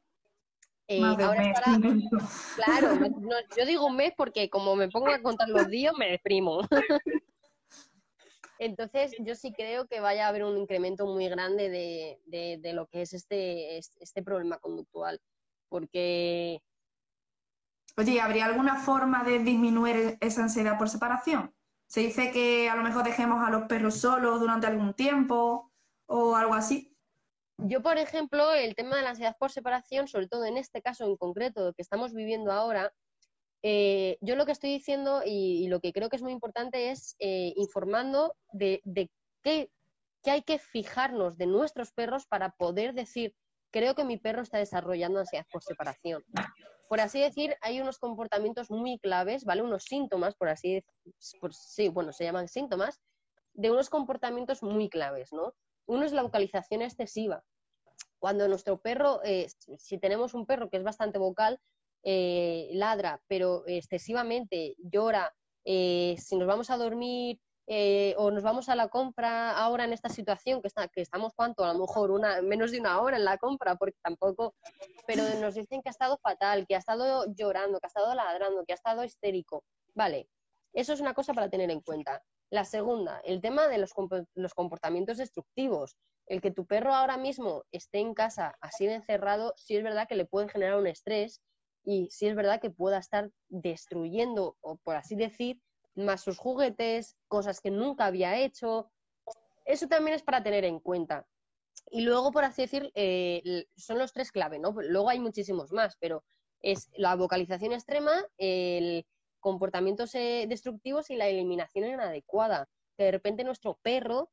[0.87, 1.79] Eh, ahora estará...
[2.55, 2.95] Claro,
[3.57, 6.61] yo digo un mes porque como me pongo a contar los días me deprimo.
[8.61, 13.01] Entonces, yo sí creo que vaya a haber un incremento muy grande de, lo que
[13.01, 15.19] es este, este problema conductual,
[15.67, 16.61] porque...
[17.97, 21.55] Oye, ¿habría alguna forma de disminuir esa ansiedad por separación?
[21.87, 25.71] Se dice que a lo mejor dejemos a los perros solos durante algún tiempo
[26.05, 26.95] o algo así.
[27.57, 31.05] Yo, por ejemplo, el tema de la ansiedad por separación, sobre todo en este caso
[31.05, 32.93] en concreto que estamos viviendo ahora,
[33.63, 37.15] eh, yo lo que estoy diciendo y, lo que creo que es muy importante es
[37.19, 38.81] eh, informando de,
[39.43, 39.69] qué,
[40.25, 43.35] hay que fijarnos de nuestros perros para poder decir,
[43.71, 46.23] creo que mi perro está desarrollando ansiedad por separación.
[46.89, 49.61] Por así decir, hay unos comportamientos muy claves, ¿vale?
[49.61, 50.91] Unos síntomas, por así decir,
[51.51, 52.99] sí, bueno, se llaman síntomas,
[53.53, 55.53] de unos comportamientos muy claves, ¿no?
[55.85, 57.43] Uno es la vocalización excesiva.
[58.19, 59.47] Cuando nuestro perro, eh,
[59.77, 61.59] si tenemos un perro que es bastante vocal,
[62.03, 65.33] eh, ladra, pero excesivamente llora,
[65.65, 69.93] eh, si nos vamos a dormir eh, o nos vamos a la compra ahora en
[69.93, 73.17] esta situación que, está, que estamos cuánto, a lo mejor una, menos de una hora
[73.17, 74.55] en la compra, porque tampoco,
[75.07, 78.65] pero nos dicen que ha estado fatal, que ha estado llorando, que ha estado ladrando,
[78.65, 79.63] que ha estado histérico.
[79.93, 80.27] Vale,
[80.73, 82.23] eso es una cosa para tener en cuenta.
[82.49, 83.91] La segunda, el tema de los,
[84.35, 85.95] los comportamientos destructivos.
[86.27, 90.07] El que tu perro ahora mismo esté en casa así de encerrado, sí es verdad
[90.07, 91.41] que le puede generar un estrés
[91.83, 95.59] y sí es verdad que pueda estar destruyendo, o por así decir,
[95.95, 98.91] más sus juguetes, cosas que nunca había hecho.
[99.65, 101.25] Eso también es para tener en cuenta.
[101.89, 104.71] Y luego, por así decir, eh, son los tres clave, ¿no?
[104.71, 106.23] Luego hay muchísimos más, pero
[106.61, 109.05] es la vocalización extrema, el
[109.39, 112.69] comportamientos eh, destructivos y la eliminación inadecuada.
[112.97, 114.29] De repente nuestro perro,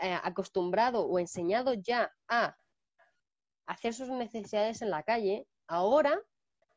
[0.00, 2.56] eh, acostumbrado o enseñado ya a
[3.66, 6.20] hacer sus necesidades en la calle, ahora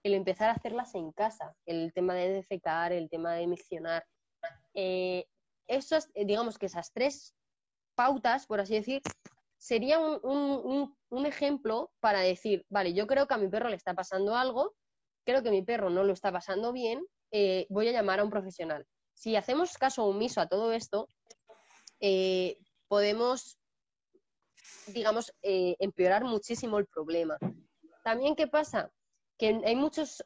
[0.04, 4.06] el empezar a hacerlas en casa, el tema de defecar, el tema de miccionar.
[4.74, 5.26] Eh,
[5.68, 7.36] eh, digamos que esas tres
[7.96, 9.02] pautas, por así decir,
[9.58, 14.36] sería un, ejemplo para decir, vale, yo creo que a mi perro le está pasando
[14.36, 14.74] algo,
[15.24, 18.32] creo que mi perro no lo está pasando bien, eh, voy a llamar a un
[18.32, 18.86] profesional.
[19.14, 21.08] Si hacemos caso omiso a todo esto,
[22.88, 23.60] podemos,
[24.88, 27.38] digamos, empeorar muchísimo el problema.
[28.04, 28.92] También, ¿qué pasa?
[29.42, 30.24] Que hay, muchos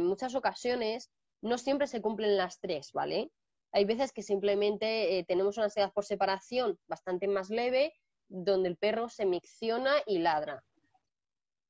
[0.00, 1.10] muchas ocasiones,
[1.42, 3.30] no siempre se cumplen las tres, ¿vale?
[3.70, 7.92] Hay veces que simplemente eh, tenemos una ansiedad por separación bastante más leve,
[8.28, 10.64] donde el perro se micciona y ladra.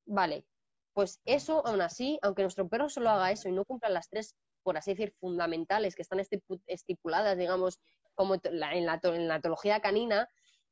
[0.05, 0.45] Vale,
[0.93, 4.37] pues eso aún así, aunque nuestro perro solo haga eso y no cumpla las tres,
[4.63, 6.21] por así decir, fundamentales que están
[6.67, 7.81] estipuladas, digamos,
[8.15, 10.29] como en la, en la canina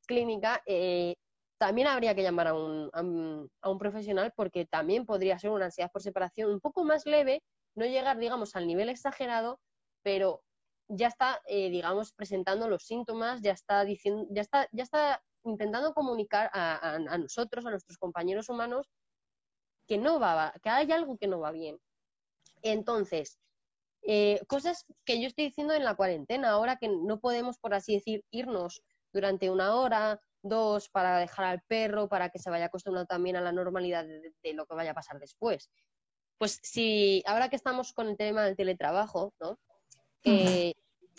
[0.08, 1.18] clínica, eh,
[1.60, 3.02] también habría que llamar a un, a,
[3.70, 7.44] un, profesional porque también podría ser una ansiedad por separación un poco más leve,
[7.76, 9.60] no llegar, digamos, al nivel exagerado,
[10.02, 10.42] pero
[10.88, 15.94] ya está, eh, digamos, presentando los síntomas, ya está diciendo, ya está, ya está intentando
[15.94, 18.90] comunicar a, a, nosotros, a nuestros compañeros humanos,
[19.86, 21.78] que no va, que hay algo que no va bien.
[22.62, 23.38] Entonces,
[24.04, 27.96] eh, cosas que yo estoy diciendo en la cuarentena, ahora que no podemos, por así
[27.96, 33.08] decir, irnos durante una hora, dos para dejar al perro, para que se vaya acostumbrando
[33.08, 35.70] también a la normalidad de, lo que vaya a pasar después.
[36.38, 39.60] Pues si ahora que estamos con el tema del teletrabajo, ¿no?
[40.24, 40.74] Eh,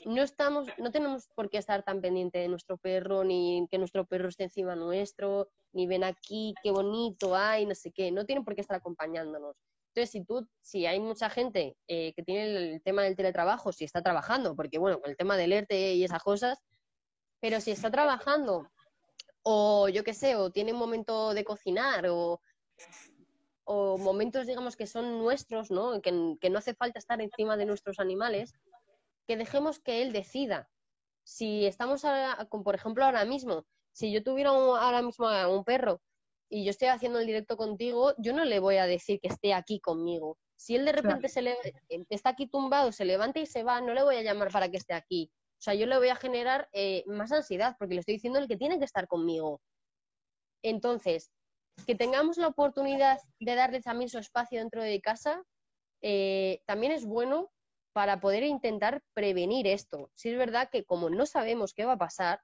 [0.07, 4.07] no estamos, no tenemos por qué estar tan pendiente de nuestro perro, ni que nuestro
[4.07, 8.45] perro esté encima nuestro, ni ven aquí, qué bonito, hay, no sé qué, no tienen
[8.45, 9.57] por qué estar acompañándonos.
[9.89, 13.85] Entonces, si tú, si hay mucha gente eh, que tiene el tema del teletrabajo, si
[13.85, 16.59] está trabajando, porque bueno, con el tema del ERTE y esas cosas,
[17.41, 18.71] pero si está trabajando,
[19.43, 22.41] o yo qué sé, o tiene un momento de cocinar, o,
[23.65, 26.01] o momentos, digamos, que son nuestros, ¿no?
[26.01, 28.53] Que, que no hace falta estar encima de nuestros animales,
[29.27, 30.69] que dejemos que él decida.
[31.23, 32.03] Si estamos,
[32.65, 36.01] por ejemplo, ahora mismo, si yo tuviera ahora mismo un perro
[36.49, 39.55] y yo estoy haciendo el directo contigo, yo no le voy a decir que esté
[39.55, 40.37] aquí conmigo.
[40.57, 41.57] Si él de repente se le,
[42.09, 44.77] está aquí tumbado, se levanta y se va, no le voy a llamar para que
[44.77, 45.31] esté aquí.
[45.61, 48.49] O sea, yo le voy a generar eh, más ansiedad porque le estoy diciendo el
[48.49, 49.61] que tiene que estar conmigo.
[50.63, 51.31] Entonces,
[51.87, 55.43] que tengamos la oportunidad de darle también su espacio dentro de casa,
[56.01, 57.51] eh, también es bueno
[57.93, 60.11] para poder intentar prevenir esto.
[60.15, 62.41] Si es verdad que como no sabemos qué va a pasar,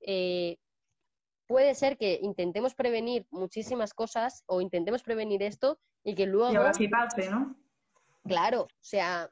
[0.00, 0.56] eh,
[1.48, 6.52] puede ser que intentemos prevenir muchísimas cosas o intentemos prevenir esto y que luego...
[6.78, 7.56] Y pase, ¿no?
[8.24, 9.28] Claro, o sea,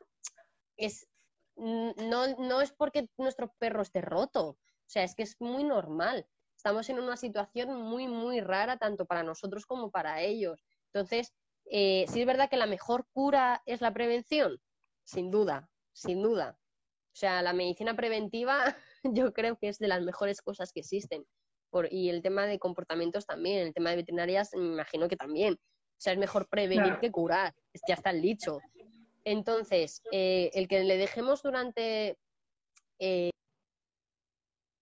[0.76, 1.06] es,
[1.60, 6.26] no, no es porque nuestro perro esté roto, o sea, es que es muy normal.
[6.56, 10.62] Estamos en una situación muy, muy rara tanto para nosotros como para ellos.
[10.92, 11.32] Entonces,
[11.70, 14.60] eh, sí es verdad que la mejor cura es la prevención,
[15.04, 16.58] sin duda, sin duda.
[17.12, 18.62] O sea, la medicina preventiva
[19.04, 21.24] yo creo que es de las mejores cosas que existen
[21.90, 25.54] y el tema de comportamientos también, el tema de veterinarias me imagino que también.
[25.54, 27.54] O sea, es mejor prevenir que curar,
[27.86, 28.58] ya está el dicho.
[29.24, 32.16] Entonces, eh, el que le dejemos durante
[32.98, 33.30] eh,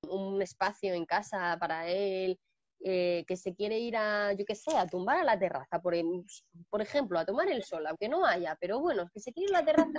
[0.08, 2.38] un espacio en casa para él,
[2.80, 5.94] eh, que se quiere ir a, yo qué sé, a tumbar a la terraza, por,
[6.70, 9.56] por ejemplo, a tomar el sol, aunque no haya, pero bueno, que se quiere ir
[9.56, 9.98] a la terraza,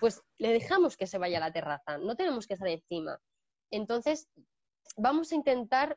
[0.00, 3.20] pues le dejamos que se vaya a la terraza, no tenemos que estar encima.
[3.70, 4.28] Entonces,
[4.96, 5.96] vamos a intentar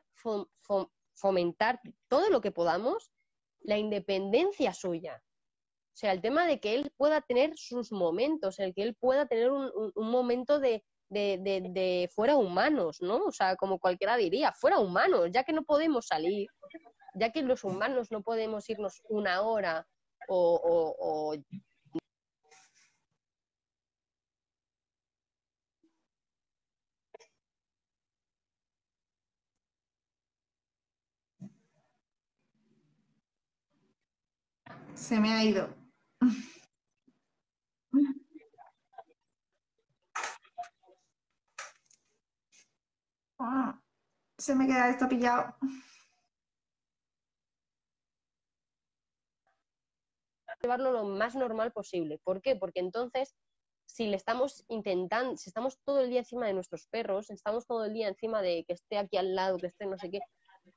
[1.14, 3.10] fomentar todo lo que podamos
[3.62, 5.22] la independencia suya.
[5.92, 9.26] O sea, el tema de que él pueda tener sus momentos, el que él pueda
[9.26, 10.82] tener un, momento de,
[12.14, 13.24] fuera humanos, ¿no?
[13.26, 16.48] O sea, como cualquiera diría, fuera humanos, ya que no podemos salir,
[17.14, 19.86] ya que los humanos no podemos irnos una hora
[20.28, 21.34] o
[34.94, 35.79] Se me ha ido.
[44.38, 45.54] Se me queda esto pillado.
[50.62, 52.18] Llevarlo lo más normal posible.
[52.22, 52.54] ¿Por qué?
[52.54, 53.34] Porque entonces,
[53.86, 57.86] si le estamos intentando, si estamos todo el día encima de nuestros perros, estamos todo
[57.86, 60.20] el día encima de que esté aquí al lado, que esté no sé qué,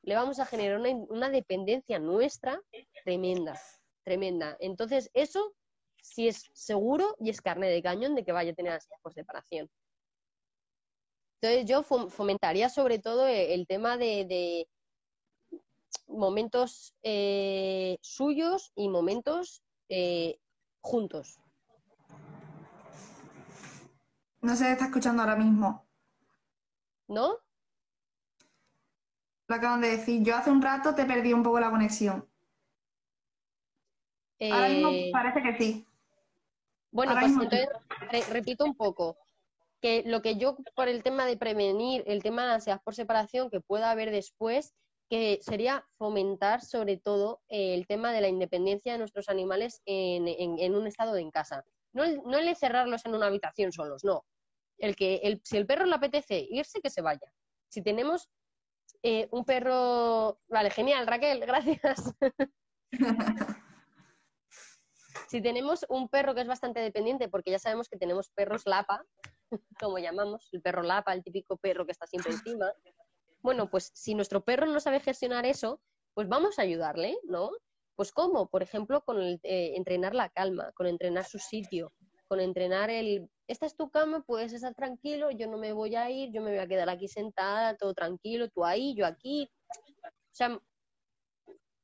[0.02, 2.62] le vamos a generar una, una dependencia nuestra
[3.04, 3.60] tremenda
[4.04, 4.56] tremenda.
[4.60, 5.56] Entonces, eso
[6.02, 9.14] sí es seguro y es carne de cañón de que vaya a tener ansiedad por
[9.14, 9.70] separación.
[11.44, 14.66] Entonces, yo fomentaría sobre todo e, el tema de,
[16.08, 20.40] momentos eh, suyos y momentos eh,
[20.80, 21.42] juntos.
[24.40, 25.86] No se está escuchando ahora mismo.
[27.10, 27.40] ¿No?
[29.50, 30.24] Lo acaban de decir.
[30.24, 32.26] Yo hace un rato te perdí un poco la conexión.
[34.40, 35.88] Ahora mismo eh, parece que sí.
[36.92, 39.18] Bueno, pues entonces repito un poco
[39.84, 43.50] que lo que yo por el tema de prevenir el tema de ansiedad por separación
[43.50, 44.74] que pueda haber después,
[45.10, 50.88] que sería fomentar sobre todo el tema de la independencia de nuestros animales en, un
[50.88, 51.66] estado de en casa.
[51.92, 54.24] No el, no el cerrarlos en una habitación solos, no.
[54.78, 57.30] El que el, si el perro le apetece irse, que se vaya.
[57.68, 58.30] Si tenemos
[59.04, 62.14] eh, un perro, vale, genial, Raquel, gracias.
[65.28, 69.04] Si tenemos un perro que es bastante dependiente, porque ya sabemos que tenemos perros lapa,
[69.80, 72.72] como llamamos, el perro lapa, el típico perro que está siempre encima.
[73.42, 75.82] Bueno, pues si nuestro perro no sabe gestionar eso,
[76.14, 77.52] pues vamos a ayudarle, ¿no?
[77.96, 81.94] Pues cómo, por ejemplo, con el, eh, entrenar la calma, con entrenar su sitio,
[82.28, 86.10] con entrenar el, esta es tu cama, puedes estar tranquilo, yo no me voy a
[86.10, 89.50] ir, yo me voy a quedar aquí sentada, todo tranquilo, tú ahí, yo aquí.
[90.08, 90.60] O sea,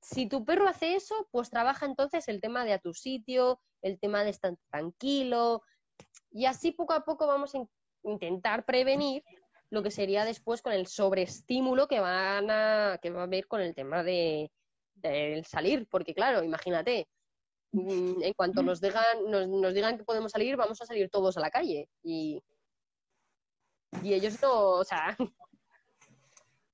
[0.01, 3.99] si tu perro hace eso, pues trabaja entonces el tema de a tu sitio, el
[3.99, 5.61] tema de estar tranquilo,
[6.31, 7.59] y así poco a poco vamos a
[8.03, 9.23] intentar prevenir
[9.69, 13.61] lo que sería después con el sobreestímulo que van a, que va a haber con
[13.61, 14.51] el tema de,
[15.45, 17.07] salir, porque claro, imagínate,
[17.71, 21.37] mm, en cuanto nos digan, nos, nos, digan que podemos salir, vamos a salir todos
[21.37, 22.41] a la calle y,
[24.03, 25.15] y ellos no, o sea...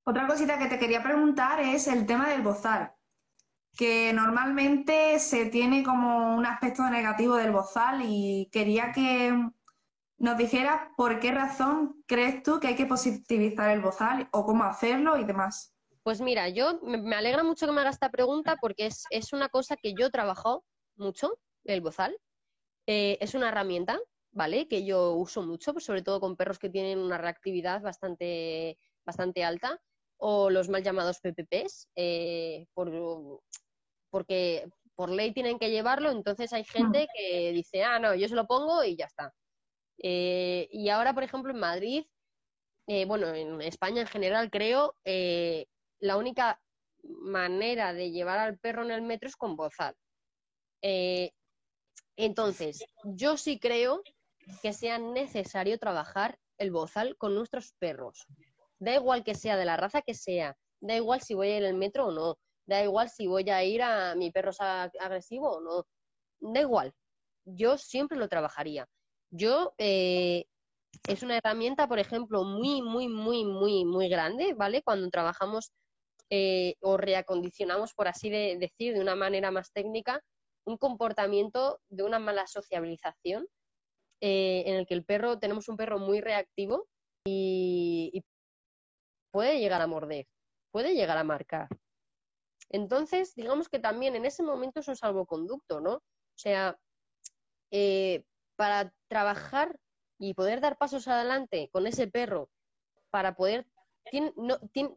[0.04, 2.94] Otra cosita que te quería preguntar es el tema del bozar.
[3.76, 9.32] Que normalmente se tiene como un aspecto negativo del bozal y quería que
[10.18, 14.64] nos dijeras por qué razón crees tú que hay que positivizar el bozal o cómo
[14.64, 15.74] hacerlo y demás.
[16.02, 19.76] Pues mira, yo me alegra mucho que me hagas esta pregunta porque es, una cosa
[19.76, 20.64] que yo trabajo
[20.96, 22.16] mucho, el bozal.
[22.86, 23.98] Eh, es una herramienta,
[24.30, 24.68] ¿vale?
[24.68, 29.44] Que yo uso mucho, pues sobre todo con perros que tienen una reactividad bastante, bastante
[29.44, 29.80] alta
[30.18, 32.90] o los mal llamados PPPs, eh, por,
[34.16, 38.34] porque por ley tienen que llevarlo, entonces hay gente que dice, ah, no, yo se
[38.34, 39.30] lo pongo y ya está.
[40.02, 42.06] Eh, y ahora, por ejemplo, en Madrid,
[43.06, 46.58] bueno, en España en general creo, la única
[47.02, 49.94] manera de llevar al perro en el metro es con bozal.
[50.80, 51.30] Eh,
[52.16, 54.02] entonces, yo sí creo
[54.62, 58.26] que sea necesario trabajar el bozal con nuestros perros.
[58.78, 61.64] Da igual que sea de la raza que sea, da igual si voy a ir
[61.64, 64.52] en el metro o no, da igual si voy a ir a mi perro
[65.00, 65.86] agresivo o no,
[66.40, 66.92] da igual.
[67.44, 68.86] Yo siempre lo trabajaría.
[69.30, 70.46] Yo eh,
[71.08, 74.82] es una herramienta, por ejemplo, muy, muy, muy, muy, muy grande, ¿vale?
[74.82, 75.72] Cuando trabajamos
[76.30, 80.20] eh, o reacondicionamos, por así decir, de una manera más técnica,
[80.66, 83.46] un comportamiento de una mala sociabilización
[84.20, 86.88] eh, en el que el perro, tenemos un perro muy reactivo
[87.24, 88.24] y,
[89.30, 90.26] puede llegar a morder,
[90.72, 91.68] puede llegar a marcar.
[92.70, 95.94] Entonces, digamos que también en ese momento es un salvoconducto, ¿no?
[95.94, 96.78] O sea,
[97.70, 98.24] eh,
[98.56, 99.78] para trabajar
[100.18, 102.50] y poder dar pasos adelante con ese perro,
[103.10, 103.66] para poder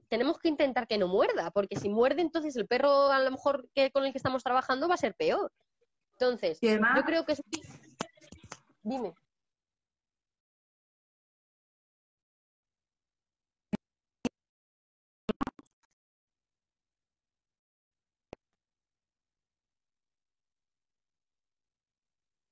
[0.08, 3.68] tenemos que intentar que no muerda, porque si muerde, entonces el perro a lo mejor
[3.74, 5.52] que con el que estamos trabajando va a ser peor.
[6.14, 7.44] Entonces, yo creo que es...
[8.84, 9.14] Dime.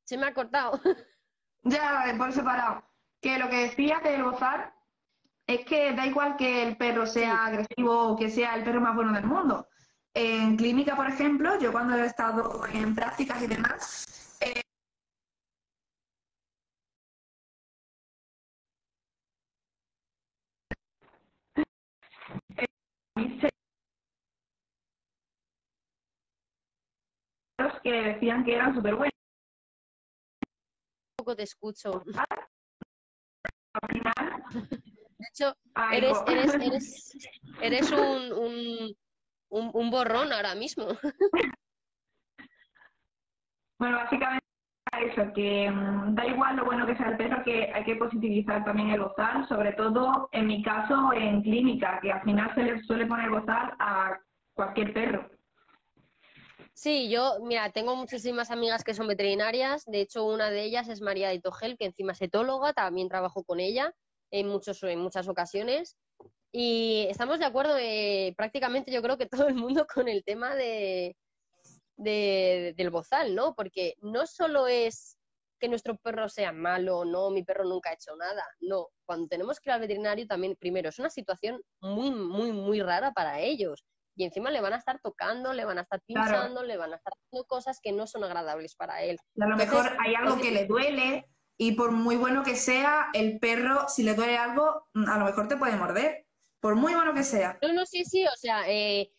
[0.08, 0.80] Se me ha cortado.
[1.64, 2.82] Ya, por separado.
[3.22, 4.74] Que lo que decía del gozar
[5.45, 8.95] es que da igual que el perro sea agresivo o que sea el perro más
[8.95, 9.68] bueno del mundo.
[10.14, 14.62] En clínica, por ejemplo, yo cuando he estado en prácticas y demás, eh,
[27.84, 29.16] que decían que eran súper buenos.
[31.36, 32.04] Te escucho.
[35.20, 35.56] De hecho,
[35.92, 37.18] eres, eres, eres,
[37.62, 38.34] eres un,
[39.50, 40.88] un, un, borrón ahora mismo.
[43.80, 44.44] Bueno, básicamente
[45.00, 48.66] eso, que mm, da igual lo bueno que sea el perro, que hay que positivizar
[48.66, 52.82] también el gozar, sobre todo en mi caso en clínica, que al final se le
[52.86, 54.18] suele poner gozar a
[54.56, 55.30] cualquier perro.
[56.78, 61.02] Sí, yo, mira, tengo muchísimas amigas que son veterinarias, de hecho una de ellas es
[61.02, 63.96] María de Togel, que encima es etóloga, también trabajo con ella
[64.30, 65.98] en, muchos, en muchas ocasiones.
[66.52, 70.54] Y estamos de acuerdo eh, prácticamente yo creo que todo el mundo con el tema
[70.54, 71.16] de,
[71.96, 73.56] del bozal, ¿no?
[73.56, 75.18] Porque no solo es
[75.60, 79.60] que nuestro perro sea malo, no, mi perro nunca ha hecho nada, no, cuando tenemos
[79.60, 83.84] que ir al veterinario también, primero, es una situación muy, muy, muy rara para ellos.
[84.18, 86.95] Y encima le van a estar tocando, le van a estar pinchando, le van a
[86.95, 89.18] estar haciendo cosas que no son agradables para él.
[89.39, 93.39] a lo mejor hay algo que le duele, y por muy bueno que sea, el
[93.39, 96.26] perro, si le duele algo, mm, a lo mejor te puede morder.
[96.59, 97.57] Por muy bueno que sea.
[97.61, 98.26] No, no, sí, sí.
[98.26, 99.11] O sea, eh,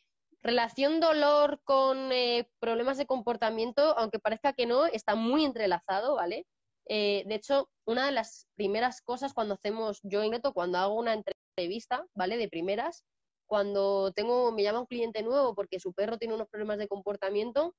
[0.43, 6.47] relación dolor con eh, problemas de comportamiento, aunque parezca que no, está muy entrelazado, ¿vale?
[6.87, 10.95] Eh, de hecho, una de las primeras cosas cuando hacemos, yo en Neto, cuando hago
[10.95, 12.37] una entrevista, ¿vale?
[12.37, 13.05] De primeras,
[13.49, 17.75] cuando tengo, me llama un cliente nuevo porque su perro tiene unos problemas de comportamiento,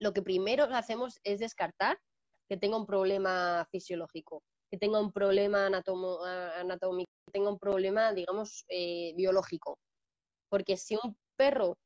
[0.00, 1.98] lo que primero hacemos es descartar
[2.48, 8.64] que tenga un problema fisiológico, que tenga un problema anatómico, que tenga un problema, digamos,
[8.68, 9.78] eh, biológico.
[10.48, 11.76] Porque si un perro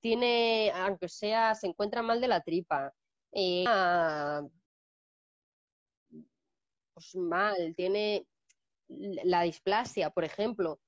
[0.00, 2.92] tiene, aunque sea, se encuentra mal de la tripa,
[3.32, 3.64] eh,
[6.94, 8.26] pues mal, tiene
[8.88, 10.80] la displasia, por ejemplo.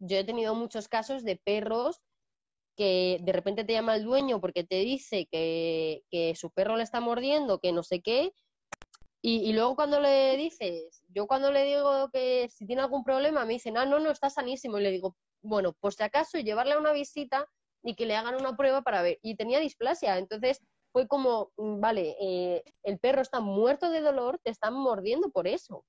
[0.00, 2.00] Yo he tenido muchos casos de perros
[2.76, 7.00] que de repente te llama el dueño porque te dice que, su perro le está
[7.00, 8.32] mordiendo, que no sé qué,
[9.22, 13.52] y, luego cuando le dices, yo cuando le digo que si tiene algún problema, me
[13.52, 16.78] dicen, ah, no, no, está sanísimo, y le digo, bueno, por si acaso, llevarle a
[16.78, 17.46] una visita
[17.82, 21.80] y que le hagan una prueba para ver, y tenía displasia, entonces fue como, mm,
[21.80, 25.84] vale, eh, el perro está muerto de dolor, te están mordiendo por eso.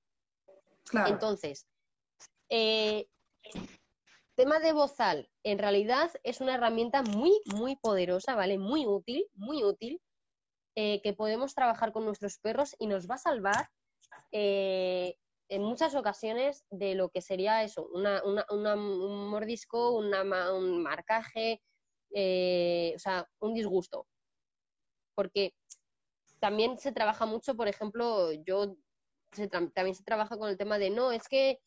[1.08, 1.66] Entonces,
[2.50, 3.08] eh,
[4.42, 8.58] tema de bozal, en realidad es una herramienta muy, muy poderosa, ¿vale?
[8.58, 10.02] Muy útil, muy útil,
[10.74, 13.70] eh, que podemos trabajar con nuestros perros y nos va a salvar
[14.32, 15.16] eh,
[15.48, 21.62] en muchas ocasiones de lo que sería eso, un mordisco, un marcaje,
[22.10, 24.08] eh, o sea, un disgusto.
[25.14, 25.54] Porque
[26.40, 28.76] también se trabaja mucho, por ejemplo, yo
[29.52, 31.60] también se trabaja con el tema de no, es que,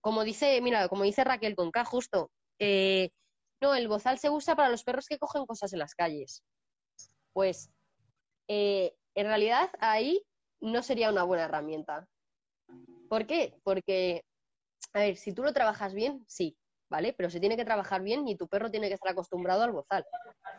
[0.00, 3.10] como dice, mira, como dice Raquel con K, justo, eh,
[3.60, 6.42] no, el bozal se usa para los perros que cogen cosas en las calles.
[7.32, 7.70] Pues
[8.48, 10.24] eh, en realidad ahí
[10.60, 12.08] no sería una buena herramienta.
[13.08, 13.54] ¿Por qué?
[13.62, 14.24] Porque,
[14.92, 16.56] a ver, si tú lo trabajas bien, sí,
[16.90, 17.12] ¿vale?
[17.12, 20.04] Pero se tiene que trabajar bien y tu perro tiene que estar acostumbrado al bozal.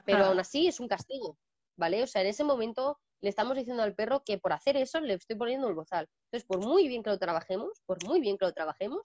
[0.06, 1.38] Pero aún así es un castigo,
[1.78, 2.04] ¿vale?
[2.04, 5.14] O sea, en ese momento le estamos diciendo al perro que por hacer eso le
[5.14, 6.08] estoy poniendo el bozal.
[6.26, 9.02] Entonces, por muy bien que lo trabajemos, por muy bien que lo trabajemos,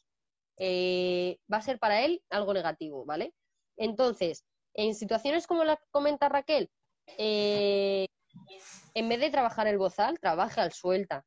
[0.58, 3.34] eh, va a ser para él algo negativo, ¿vale?
[3.76, 4.44] Entonces,
[4.74, 6.70] en situaciones como la que comenta Raquel,
[7.16, 8.08] eh,
[8.94, 11.24] en vez de trabajar el bozal, trabaja el suelta.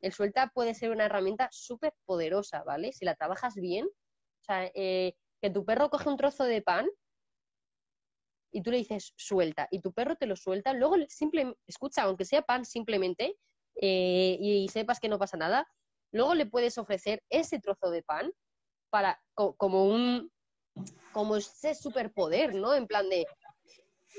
[0.00, 2.92] El suelta puede ser una herramienta súper poderosa, ¿vale?
[2.92, 6.88] Si la trabajas bien, o sea, eh, que tu perro coge un trozo de pan
[8.50, 12.24] y tú le dices suelta y tu perro te lo suelta, luego simple, escucha, aunque
[12.24, 13.36] sea pan simplemente
[13.76, 15.66] y sepas que no pasa nada,
[16.12, 18.32] luego le puedes ofrecer ese trozo de pan
[18.94, 20.30] para como un
[21.10, 22.74] como ese superpoder, ¿no?
[22.74, 23.26] En plan de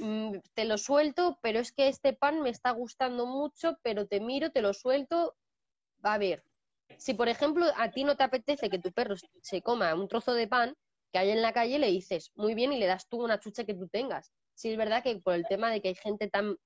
[0.02, 4.20] mm, te lo suelto, pero es que este pan me está gustando mucho, pero te
[4.20, 5.38] miro, te lo suelto.
[6.06, 6.44] Va a ver,
[6.98, 10.34] si por ejemplo a ti no te apetece que tu perro se coma un trozo
[10.34, 10.76] de pan,
[11.14, 13.64] que hay en la calle le dices, muy bien, y le das tú una chucha
[13.64, 14.34] que tú tengas.
[14.56, 16.58] Si es verdad que por el tema de que hay gente tan,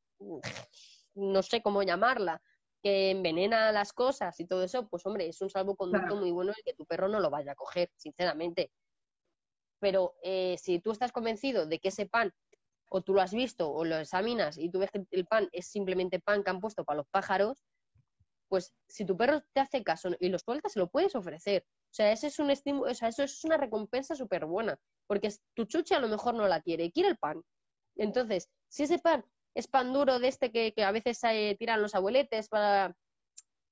[1.14, 2.42] no sé cómo llamarla,
[2.82, 6.64] que envenena las cosas y todo eso, pues hombre, es un salvoconducto muy bueno el
[6.64, 8.72] que tu perro no lo vaya a coger, sinceramente.
[9.80, 12.34] Pero eh, si tú estás convencido de que ese pan,
[12.90, 15.68] o tú lo has visto, o lo examinas y tú ves que el pan es
[15.68, 17.64] simplemente pan que han puesto para los pájaros,
[18.48, 21.66] pues si tu perro te hace caso y lo sueltas, se lo puedes ofrecer.
[21.68, 25.32] O sea, ese es un estímulo, o sea, eso es una recompensa súper buena, porque
[25.54, 27.44] tu chuche a lo mejor no la quiere, quiere el pan.
[27.96, 29.24] Entonces, si ese pan
[29.60, 31.22] es pan duro de este que, a veces
[31.58, 32.96] tiran los abueletes para,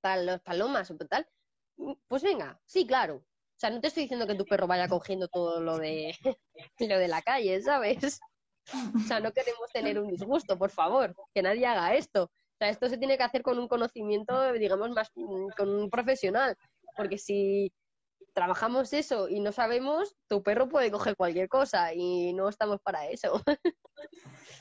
[0.02, 1.28] para los palomas o tal,
[2.08, 3.16] pues venga, sí, claro.
[3.16, 6.16] O sea, no te estoy diciendo que tu perro vaya cogiendo todo lo de,
[6.80, 8.20] lo de la calle, ¿sabes?
[8.96, 12.26] O sea, no queremos tener un disgusto, por favor, que nadie haga esto.
[12.26, 15.90] O sea, esto se tiene que hacer con un conocimiento, digamos, más mm, con un
[15.90, 16.56] profesional.
[16.96, 17.72] Porque si
[18.38, 23.08] trabajamos eso y no sabemos, tu perro puede coger cualquier cosa y no estamos para
[23.08, 23.42] eso.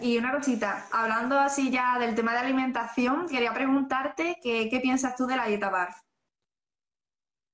[0.00, 5.26] Y una cosita, hablando así ya del tema de alimentación, quería preguntarte qué piensas tú
[5.26, 5.88] de la dieta bar.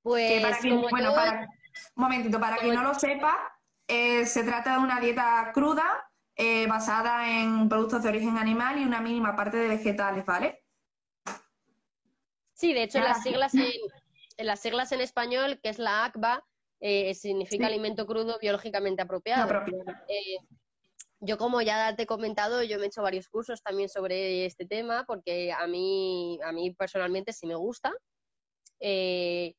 [0.03, 0.43] Pues,
[0.91, 3.37] bueno, para, un momentito, para quien no lo sepa,
[3.87, 8.85] eh, se trata de una dieta cruda eh, basada en productos de origen animal y
[8.85, 10.65] una mínima parte de vegetales, ¿vale?
[12.55, 13.71] Sí, de hecho, las siglas en,
[14.39, 16.45] las siglas en español, que es la ACBA,
[16.81, 19.63] eh, significa alimento crudo biológicamente apropiado.
[20.09, 20.39] Eh,
[21.21, 24.67] yo, como ya te he comentado, yo me he hecho varios cursos también sobre este
[24.67, 27.93] tema, porque a mí, a mí personalmente sí me gusta.
[28.81, 29.55] Eh,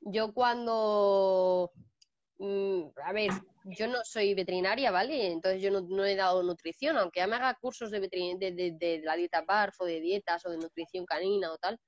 [0.00, 1.72] yo cuando,
[2.38, 3.30] mm, a ver,
[3.64, 5.32] yo no soy veterinaria, ¿vale?
[5.32, 9.40] Entonces yo no, he dado nutrición, aunque ya me haga cursos de, de, la dieta
[9.40, 11.80] BARF o de dietas o de nutrición canina o tal,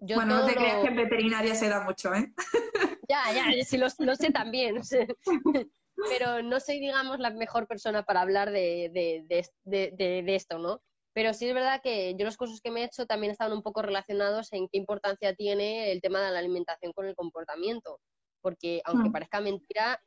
[0.00, 2.32] bueno, no te creas que en veterinaria se da mucho, ¿eh?
[3.08, 4.76] Ya, ya, sí lo, sé también.
[6.08, 10.80] Pero no soy, digamos, la mejor persona para hablar de, de, esto, ¿no?
[11.12, 13.64] Pero sí es verdad que yo los cursos que me he hecho también estaban un
[13.64, 17.98] poco relacionados en qué importancia tiene el tema de la alimentación con el comportamiento.
[18.40, 19.12] Porque, aunque mm.
[19.12, 20.00] parezca mentira,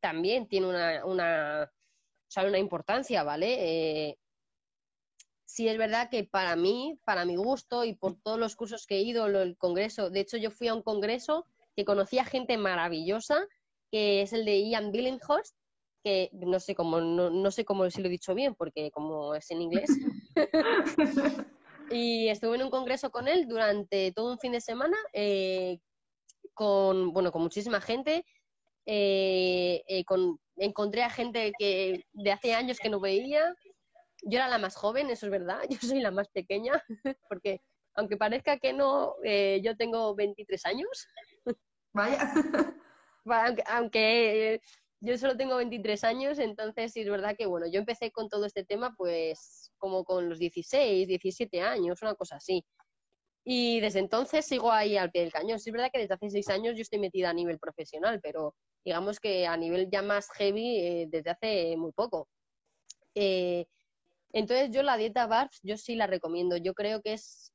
[0.00, 1.72] también tiene una, una,
[2.36, 3.56] una importancia, ¿vale?
[3.58, 4.18] Eh,
[5.52, 8.96] sí es verdad que para mí, para mi gusto y por todos los cursos que
[8.96, 11.46] he ido, el congreso, de hecho yo fui a un congreso
[11.76, 13.46] que conocí a gente maravillosa,
[13.90, 15.54] que es el de Ian Billinghurst,
[16.02, 19.50] que no sé cómo, no, sé cómo si lo he dicho bien, porque como es
[19.50, 19.90] en inglés.
[21.90, 25.80] y estuve en un congreso con él durante todo un fin de semana, eh,
[26.54, 28.24] con, bueno, con muchísima gente.
[28.86, 33.54] Eh, eh, con, encontré a gente que de hace años que no veía,
[34.22, 36.82] yo era la más joven, eso es verdad, yo soy la más pequeña,
[37.28, 37.60] porque
[37.94, 41.06] aunque parezca que no, eh, yo tengo 23 años.
[41.92, 42.32] Vaya.
[43.66, 44.60] aunque, eh,
[45.00, 48.46] yo solo tengo 23 años, entonces sí es verdad que, bueno, yo empecé con todo
[48.46, 52.64] este tema pues como con los 16, 17 años, una cosa así.
[53.44, 55.58] Y desde entonces sigo ahí al pie del cañón.
[55.58, 58.54] Sí es verdad que desde hace seis años yo estoy metida a nivel profesional, pero
[58.84, 62.28] digamos que a nivel ya más heavy eh, desde hace muy poco.
[63.14, 63.66] Eh,
[64.32, 66.56] entonces yo la dieta BARF, yo sí la recomiendo.
[66.56, 67.52] Yo creo que es,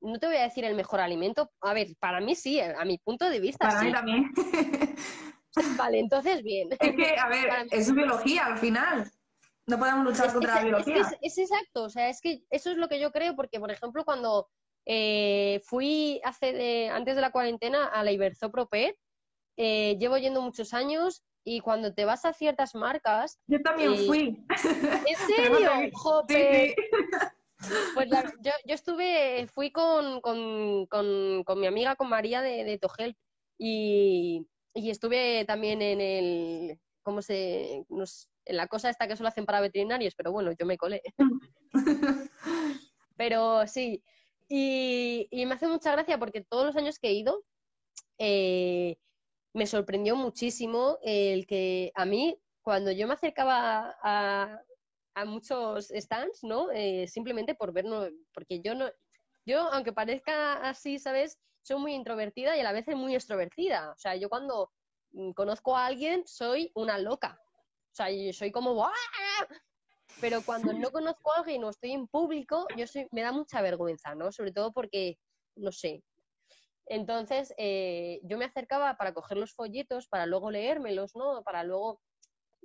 [0.00, 1.50] no te voy a decir el mejor alimento.
[1.60, 3.68] A ver, para mí sí, a mi punto de vista.
[3.68, 4.30] Para mí también.
[5.76, 6.68] Vale, entonces bien.
[6.72, 9.10] Es que, a ver, es biología al final.
[9.66, 11.02] No podemos luchar contra la biología.
[11.22, 14.04] Es, exacto, o sea, es que eso es lo que yo creo, porque, por ejemplo,
[14.04, 14.48] cuando
[14.84, 18.96] eh, fui hace antes de la cuarentena a la Iberzopropet,
[19.56, 23.38] eh, llevo yendo muchos años y cuando te vas a ciertas marcas...
[23.46, 24.44] Yo también eh, fui.
[25.06, 25.70] ¿En serio?
[25.92, 26.74] Jope.
[27.94, 33.16] Pues yo, yo, estuve, fui con, con, con, mi amiga, con María de, de Togel,
[33.58, 39.28] y, y, estuve también en el, ¿cómo se, nos, en la cosa esta que solo
[39.28, 41.02] hacen para veterinarios, pero bueno, yo me colé.
[43.16, 44.02] pero sí,
[44.48, 47.44] y, y, me hace mucha gracia porque todos los años que he ido,
[48.18, 48.96] eh,
[49.54, 54.60] me sorprendió muchísimo el que a mí, cuando yo me acercaba a,
[55.14, 56.70] a muchos stands, ¿no?
[56.72, 58.90] Eh, simplemente por vernos, porque yo no,
[59.46, 61.38] yo, aunque parezca así, ¿sabes?
[61.62, 63.92] Soy muy introvertida y a la vez muy extrovertida.
[63.92, 64.72] O sea, yo cuando
[65.12, 67.38] mm, conozco a alguien soy una loca.
[67.92, 68.90] O sea, yo soy como ¡Buah!
[70.20, 73.62] Pero cuando no conozco a alguien o estoy en público, yo soy, me da mucha
[73.62, 74.32] vergüenza, ¿no?
[74.32, 75.18] Sobre todo porque,
[75.56, 76.02] no sé,
[76.86, 81.42] entonces, eh, yo me acercaba para coger los folletos, para luego leérmelos, ¿no?
[81.42, 82.00] Para luego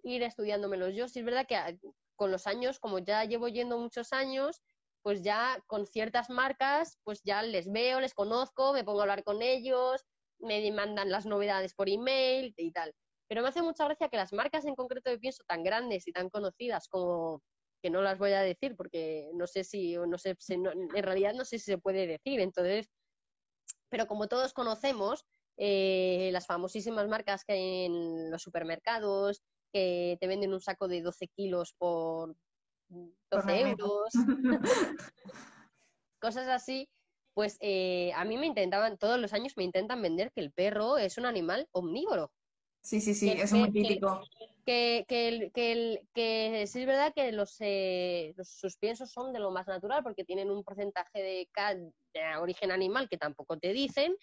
[0.04, 1.08] ir estudiándomelos yo.
[1.08, 1.74] Sí es verdad que ah,
[2.16, 4.62] con los años, como ya llevo yendo muchos años,
[5.02, 9.24] pues ya con ciertas marcas, pues ya les veo, les conozco, me pongo a hablar
[9.24, 10.06] con ellos,
[10.40, 12.94] me mandan las novedades por email y tal.
[13.28, 16.12] Pero me hace mucha gracia que las marcas en concreto de pienso tan grandes y
[16.12, 17.42] tan conocidas como
[17.82, 21.46] que no las voy a decir porque no sé si, no sé, en realidad no
[21.46, 22.42] sé si se puede decir.
[22.42, 22.90] Entonces,
[23.90, 25.26] pero como todos conocemos,
[25.58, 29.42] eh, las famosísimas marcas que hay en los supermercados,
[29.74, 32.36] que te venden un saco de 12 kilos por
[32.90, 34.10] 12 euros,
[36.22, 36.90] cosas así,
[37.34, 40.98] pues eh, a mí me intentaban, todos los años me intentan vender que el perro
[40.98, 42.32] es un animal omnívoro.
[42.82, 44.22] Sí, sí, sí, es muy típico.
[44.38, 50.04] Que, que, sí es verdad que los, eh, los suspiensos son de lo más natural
[50.04, 51.50] porque tienen un porcentaje de,
[52.14, 54.16] de origen animal que tampoco te dicen,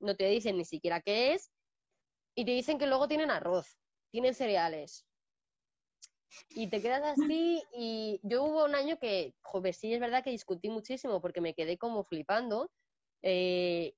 [0.00, 1.50] no te dicen ni siquiera qué es,
[2.36, 3.76] y te dicen que luego tienen arroz,
[4.12, 5.04] tienen cereales.
[6.50, 10.30] Y te quedas así y yo hubo un año que, joder, sí es verdad que
[10.30, 12.70] discutí muchísimo porque me quedé como flipando
[13.22, 13.94] eh,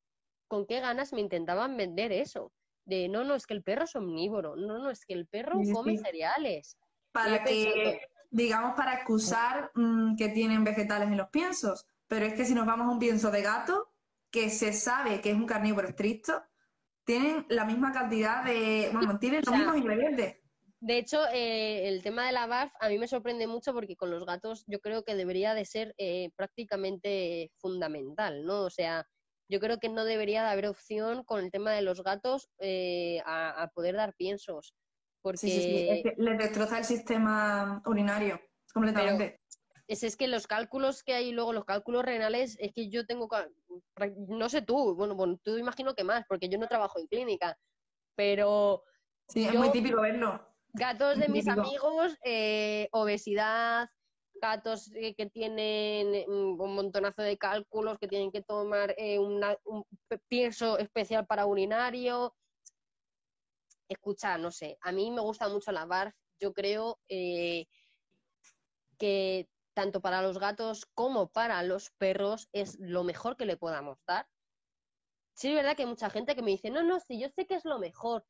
[0.49, 2.53] con qué ganas me intentaban vender eso
[2.85, 5.61] de no, no, es que el perro es omnívoro, no, no, es que el perro
[5.73, 6.77] come cereales.
[7.13, 8.01] Para que,
[8.31, 12.67] digamos, para excusar mm, que tienen vegetales en los piensos, pero es que si nos
[12.67, 13.93] vamos a un pienso de gato,
[14.31, 16.43] que se sabe que es un carnívoro estricto,
[17.05, 20.37] tienen la misma cantidad de, bueno, tienen los mismos ingredientes.
[20.81, 24.11] De hecho, eh, el tema de la BARF a mí me sorprende mucho porque con
[24.11, 28.63] los gatos yo creo que debería de ser eh, prácticamente fundamental, ¿no?
[28.63, 29.07] O sea,
[29.51, 33.21] yo creo que no debería de haber opción con el tema de los gatos eh,
[33.27, 34.75] a, poder dar piensos.
[35.23, 35.39] Porque...
[35.39, 38.41] Sí, sí, Es que les destroza el sistema urinario
[38.73, 39.41] completamente.
[39.89, 43.29] es, es que los cálculos que hay luego, los cálculos renales, es que yo tengo,
[44.29, 47.59] no sé tú, bueno, bueno, tú imagino que más, porque yo no trabajo en clínica,
[48.15, 48.85] pero...
[49.29, 50.47] Sí, es muy típico verlo.
[50.73, 53.89] Gatos de mis amigos, eh, obesidad,
[54.41, 59.85] gatos eh, que tienen mm, un montonazo de cálculos, que tienen que tomar eh, un
[60.29, 62.35] pienso especial para urinario.
[63.89, 66.15] Escucha, no sé, a mí me gusta mucho la BARF.
[66.41, 67.67] Yo creo eh,
[68.99, 73.99] que tanto para los gatos como para los perros es lo mejor que le podamos
[74.07, 74.27] dar.
[75.35, 77.47] Sí, es verdad que hay mucha gente que me dice, no, no, sí, yo sé
[77.47, 78.27] que es lo mejor,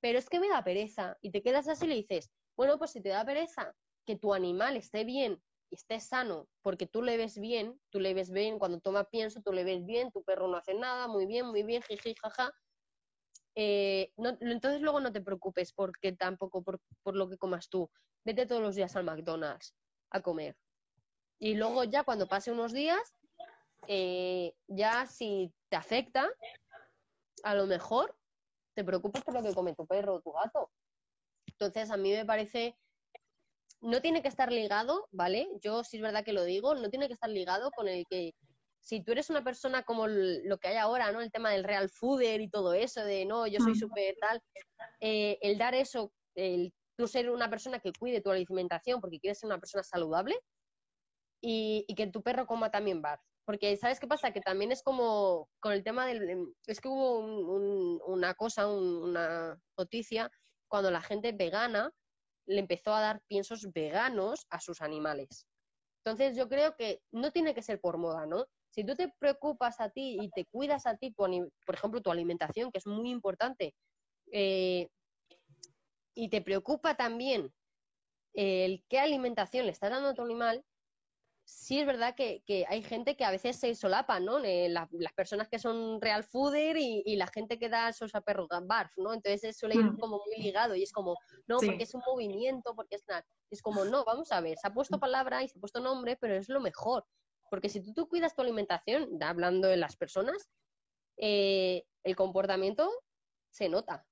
[0.00, 1.16] pero es que me da pereza.
[1.20, 4.34] Y te quedas así y le dices, bueno, pues si te da pereza que tu
[4.34, 5.40] animal esté bien
[5.70, 9.42] y esté sano, porque tú le ves bien, tú le ves bien, cuando toma pienso,
[9.42, 12.52] tú le ves bien, tu perro no hace nada, muy bien, muy bien, jiji, jaja.
[13.54, 16.80] Eh, entonces luego no te preocupes porque tampoco por,
[17.16, 17.90] lo que comas tú.
[18.24, 19.74] Vete todos los días al McDonald's
[20.10, 20.56] a comer.
[21.38, 23.14] Y luego ya cuando pase unos días,
[23.88, 26.28] eh, ya si te afecta,
[27.42, 28.16] a lo mejor
[28.74, 30.70] te preocupas por lo que come tu perro o tu gato.
[31.46, 32.76] Entonces a mí me parece
[33.80, 35.48] no tiene que estar ligado, ¿vale?
[35.62, 38.34] Yo sí es verdad que lo digo, no tiene que estar ligado con el que
[38.80, 41.20] si tú eres una persona como lo que hay ahora, ¿no?
[41.20, 44.42] El tema del real fooder y todo eso, de no, yo soy súper tal,
[45.00, 49.38] eh, el dar eso, el tú ser una persona que cuide tu alimentación porque quieres
[49.38, 50.36] ser una persona saludable
[51.40, 53.20] y, que tu perro coma también bar.
[53.44, 54.32] porque ¿sabes qué pasa?
[54.32, 56.52] Que también es como con el tema del...
[56.66, 60.30] Es que hubo una cosa, una noticia,
[60.66, 61.92] cuando la gente vegana
[62.48, 65.46] le empezó a dar piensos veganos a sus animales.
[66.04, 68.46] Entonces yo creo que no tiene que ser por moda, ¿no?
[68.70, 71.30] Si tú te preocupas a ti y te cuidas a ti, por,
[71.74, 73.74] ejemplo, tu alimentación, que es muy importante,
[74.32, 74.88] eh,
[76.14, 77.52] y te preocupa también
[78.32, 80.64] el qué alimentación le estás dando a tu animal,
[81.48, 84.38] sí es verdad que, hay gente que a veces se solapa, ¿no?
[84.44, 88.48] Eh, las personas que son real fooder y, la gente que da esos a perros
[88.64, 89.14] barf, ¿no?
[89.14, 92.96] Entonces suele ir como muy ligado y es como, no, porque es un movimiento, porque
[92.96, 93.26] es nada.
[93.50, 96.18] Es como, no, vamos a ver, se ha puesto palabra y se ha puesto nombre,
[96.20, 97.06] pero es lo mejor.
[97.50, 100.50] Porque si tú, cuidas tu alimentación, hablando de las personas,
[101.16, 102.90] eh, el comportamiento
[103.50, 104.06] se nota.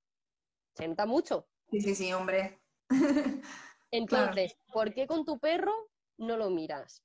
[0.73, 1.47] Se nota mucho.
[1.69, 2.59] Sí, sí, sí, hombre.
[3.91, 5.73] Entonces, ¿por qué con tu perro
[6.17, 7.03] no lo miras?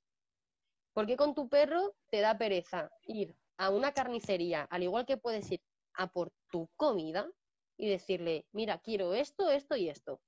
[0.93, 5.17] ¿Por qué con tu perro te da pereza ir a una carnicería, al igual que
[5.17, 5.61] puedes ir
[5.95, 7.29] a por tu comida
[7.77, 10.21] y decirle, mira, quiero esto, esto y esto?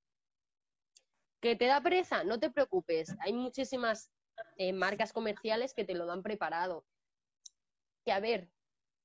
[1.39, 2.24] ¿Que te da pereza?
[2.24, 3.16] No te preocupes.
[3.20, 4.11] Hay muchísimas
[4.57, 6.86] eh, marcas comerciales que te lo dan preparado.
[8.03, 8.51] Que a ver,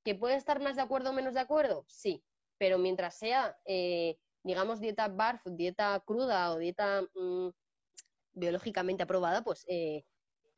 [0.04, 1.84] ¿que puede estar más de acuerdo o menos de acuerdo?
[1.88, 2.24] Sí,
[2.56, 7.48] pero mientras sea, eh, digamos, dieta barf, dieta cruda o dieta mm,
[8.32, 10.04] biológicamente aprobada, pues eh,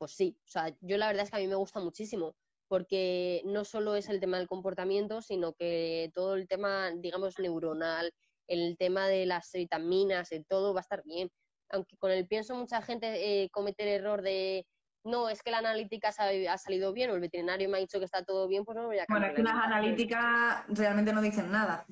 [0.03, 2.35] pues sí, o sea, yo la verdad es que a mí me gusta muchísimo,
[2.67, 8.13] porque no solo es el tema del comportamiento, sino que todo el tema, digamos, neuronal,
[8.49, 11.31] el tema de las vitaminas, de todo va a estar bien.
[11.71, 14.67] Aunque con el pienso mucha gente eh, comete el error de
[15.05, 18.07] no, es que la analítica ha salido bien o el veterinario me ha dicho que
[18.07, 21.49] está todo bien, pues no voy a Bueno, es que las analíticas realmente no dicen
[21.49, 21.87] nada.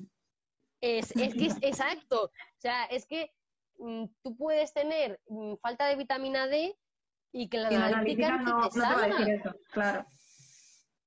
[0.81, 2.25] Es, es que es exacto.
[2.25, 3.31] O sea, es que
[3.79, 6.77] mm, tú puedes tener mm, falta de vitamina D
[7.31, 10.05] y que la, analítica, no, te, va a decir eso, claro.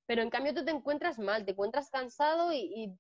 [0.07, 2.99] Pero en cambio tú te encuentras mal, te encuentras cansado y, y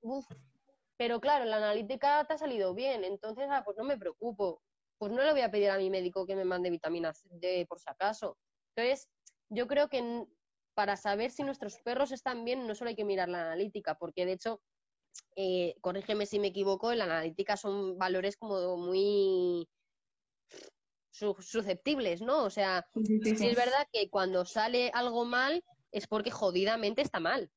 [0.96, 4.62] pero claro, la analítica te ha salido bien, entonces ah, pues no me preocupo.
[4.98, 7.80] Pues no le voy a pedir a mi médico que me mande vitaminas D por
[7.80, 8.38] si acaso.
[8.76, 9.08] Entonces,
[9.48, 10.24] yo creo que
[10.74, 14.24] para saber si nuestros perros están bien, no solo hay que mirar la analítica, porque
[14.24, 14.60] de hecho,
[15.36, 19.68] eh, corrígeme si me equivoco, en la analítica son valores como muy
[21.14, 22.44] susceptibles, ¿no?
[22.44, 27.50] O sea, sí, es verdad que cuando sale algo mal es porque jodidamente está mal.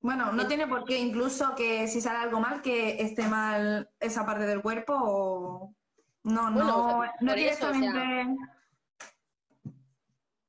[0.00, 4.24] Bueno, no tiene por qué, incluso que si sale algo mal, que esté mal esa
[4.24, 5.74] parte del cuerpo o...
[6.24, 8.36] No, no, no directamente...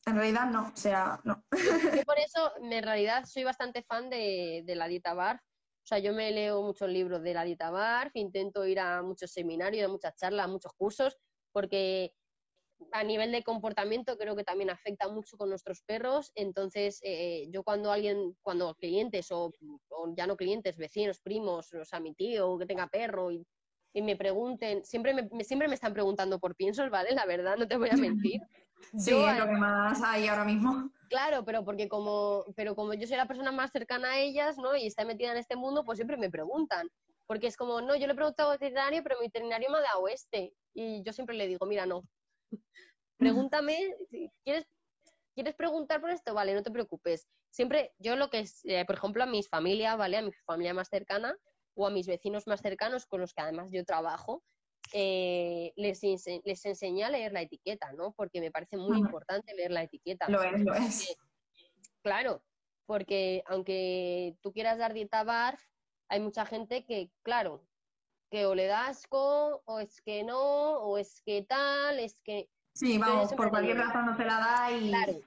[0.06, 1.44] En realidad no, o sea, no.
[1.52, 5.42] Yo por eso, en realidad, soy bastante fan de, de la dieta bar
[5.88, 9.32] o sea, yo me leo muchos libros de la dieta BARF, intento ir a muchos
[9.32, 11.16] seminarios, a muchas charlas, a muchos cursos,
[11.54, 12.12] porque
[12.92, 16.34] a nivel de comportamiento creo que también afecta mucho con nuestros perros.
[16.36, 19.50] Entonces, eh, yo cuando alguien, cuando clientes o,
[20.18, 23.48] ya no clientes, vecinos, primos, o sea, mi tío que tenga perro y,
[23.94, 27.14] me pregunten, siempre me, siempre me están preguntando por piensos, ¿vale?
[27.14, 27.94] La verdad, no te voy a
[28.28, 28.42] mentir.
[28.98, 30.92] Sí, es lo que más hay ahora mismo.
[31.10, 34.76] Claro, pero porque como, pero como yo soy la persona más cercana a ellas, ¿no?
[34.76, 36.90] Y está metida en este mundo, pues siempre me preguntan.
[37.26, 39.82] Porque es como, no, yo le he preguntado al veterinario, pero mi veterinario me ha
[39.82, 40.54] dado este.
[40.74, 42.04] Y yo siempre le digo, mira, no.
[43.18, 43.96] Pregúntame,
[44.44, 44.66] ¿quieres,
[45.36, 46.34] ¿quieres preguntar por esto?
[46.34, 47.28] Vale, no te preocupes.
[47.50, 50.18] Siempre, yo lo que es, eh, por ejemplo, a mis familia, ¿vale?
[50.18, 51.36] A mi familia más cercana
[51.76, 54.44] o a mis vecinos más cercanos con los que además yo trabajo,
[54.94, 56.02] eh, les,
[56.44, 58.14] les enseñé a leer la etiqueta, ¿no?
[58.14, 60.28] Porque me parece muy importante leer la etiqueta.
[60.30, 61.18] Lo es, lo es.
[62.04, 62.44] claro,
[62.86, 65.62] porque aunque tú quieras dar dieta barf,
[66.10, 67.66] hay mucha gente que, claro,
[68.32, 72.50] que o le da asco, o es que no, o es que tal, es que...
[72.74, 74.90] Sí, vamos, por cualquier razón no se la da y...
[74.90, 75.20] Claro,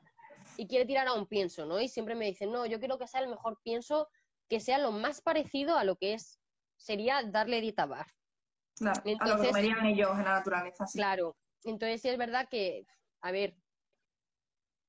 [0.57, 1.81] y quiere tirar a un pienso, ¿no?
[1.81, 4.09] Y siempre me dicen, no, yo quiero que sea el mejor pienso,
[4.49, 6.39] que sea lo más parecido a lo que es,
[6.77, 8.13] sería darle dieta barf.
[8.81, 10.87] Claro, a lo que comerían ellos en la naturaleza.
[10.95, 12.87] Claro, entonces sí es verdad que,
[13.21, 13.55] a ver,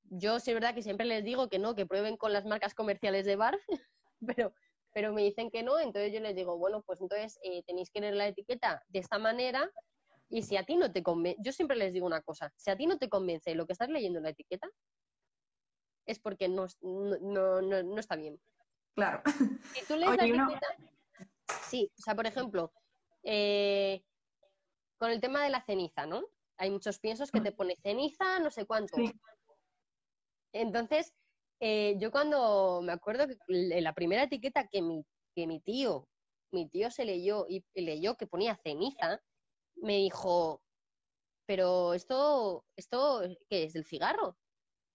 [0.04, 2.74] yo sí es verdad que siempre les digo que no, que prueben con las marcas
[2.74, 3.58] comerciales de bar,
[4.26, 4.54] pero,
[4.94, 8.00] pero me dicen que no, entonces yo les digo, bueno, pues entonces eh, tenéis que
[8.00, 9.70] leer la etiqueta de esta manera
[10.30, 12.76] y si a ti no te convence, yo siempre les digo una cosa, si a
[12.76, 14.70] ti no te convence lo que estás leyendo en la etiqueta,
[16.06, 18.40] es porque no, no, no, no está bien.
[18.94, 19.22] Claro.
[19.74, 20.66] Si tú lees la etiqueta,
[21.68, 22.72] sí, o sea, por ejemplo,
[23.22, 24.04] eh,
[24.98, 26.22] con el tema de la ceniza, ¿no?
[26.58, 28.96] Hay muchos piensos que te pone ceniza, no sé cuánto.
[30.52, 31.14] Entonces,
[31.60, 35.04] eh, yo cuando me acuerdo que la primera etiqueta que mi,
[35.34, 36.08] que mi tío,
[36.52, 39.20] mi tío se leyó y leyó que ponía ceniza,
[39.76, 40.62] me dijo,
[41.46, 43.72] pero esto, esto, ¿qué es?
[43.72, 44.36] ¿Del cigarro?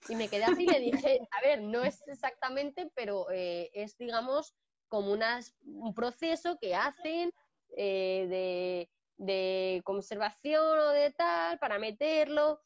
[0.09, 3.97] Y me quedé así y le dije, a ver, no es exactamente, pero eh, es,
[3.97, 4.55] digamos,
[4.87, 7.33] como unas, un proceso que hacen
[7.79, 12.61] eh, de, de, conservación o de tal para meterlo.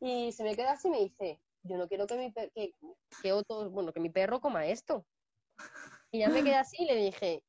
[0.00, 2.72] Y se me queda así y me dice, yo no quiero que mi, que,
[3.22, 5.04] que otro, bueno, que mi perro coma esto.
[6.12, 7.42] Y ya me quedé así y le dije,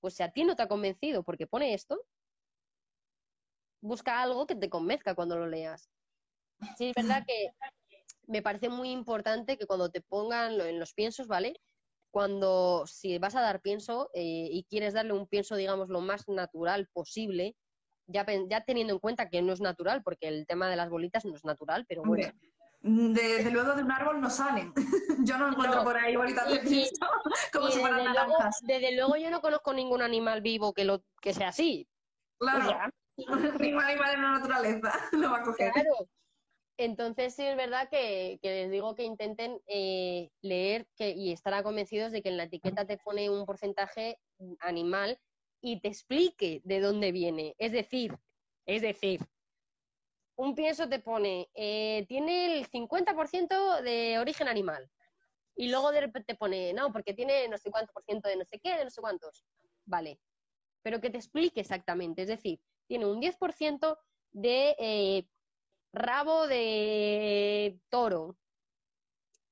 [0.00, 2.02] pues si a ti no te ha convencido porque pone esto,
[3.82, 5.90] busca algo que te convenzca cuando lo leas.
[6.76, 7.50] Sí, es verdad que
[8.26, 11.60] me parece muy importante que cuando te pongan en los piensos, ¿vale?
[12.18, 16.26] Cuando, si vas a dar pienso eh, y quieres darle un pienso, digamos, lo más
[16.26, 17.54] natural posible,
[18.08, 21.24] ya, ya teniendo en cuenta que no es natural, porque el tema de las bolitas
[21.24, 22.26] no es natural, pero bueno.
[22.80, 24.72] Desde luego de un árbol no salen.
[25.24, 27.06] yo no encuentro por ahí bolitas de pienso
[27.52, 28.58] como si fueran naranjas.
[28.64, 31.86] desde luego yo no conozco ningún animal vivo que, lo, que sea así.
[32.40, 32.92] Claro.
[33.16, 33.44] ningún
[33.84, 35.70] animal en la naturaleza lo va a coger.
[35.72, 36.08] Claro.
[36.78, 42.22] Entonces sí es verdad que, les digo que intenten eh, leer y estar convencidos de
[42.22, 44.20] que en la etiqueta te pone un porcentaje
[44.60, 45.18] animal
[45.60, 47.56] y te explique de dónde viene.
[47.58, 48.16] Es decir,
[48.64, 49.20] es decir,
[50.36, 54.88] un pienso te pone, eh, tiene el 50% de origen animal.
[55.56, 58.60] Y luego te pone, no, porque tiene no sé cuánto por ciento de no sé
[58.60, 59.44] qué, de no sé cuántos.
[59.84, 60.20] Vale.
[60.82, 62.22] Pero que te explique exactamente.
[62.22, 63.98] Es decir, tiene un 10%
[64.30, 65.26] de eh,
[65.92, 68.36] rabo de toro,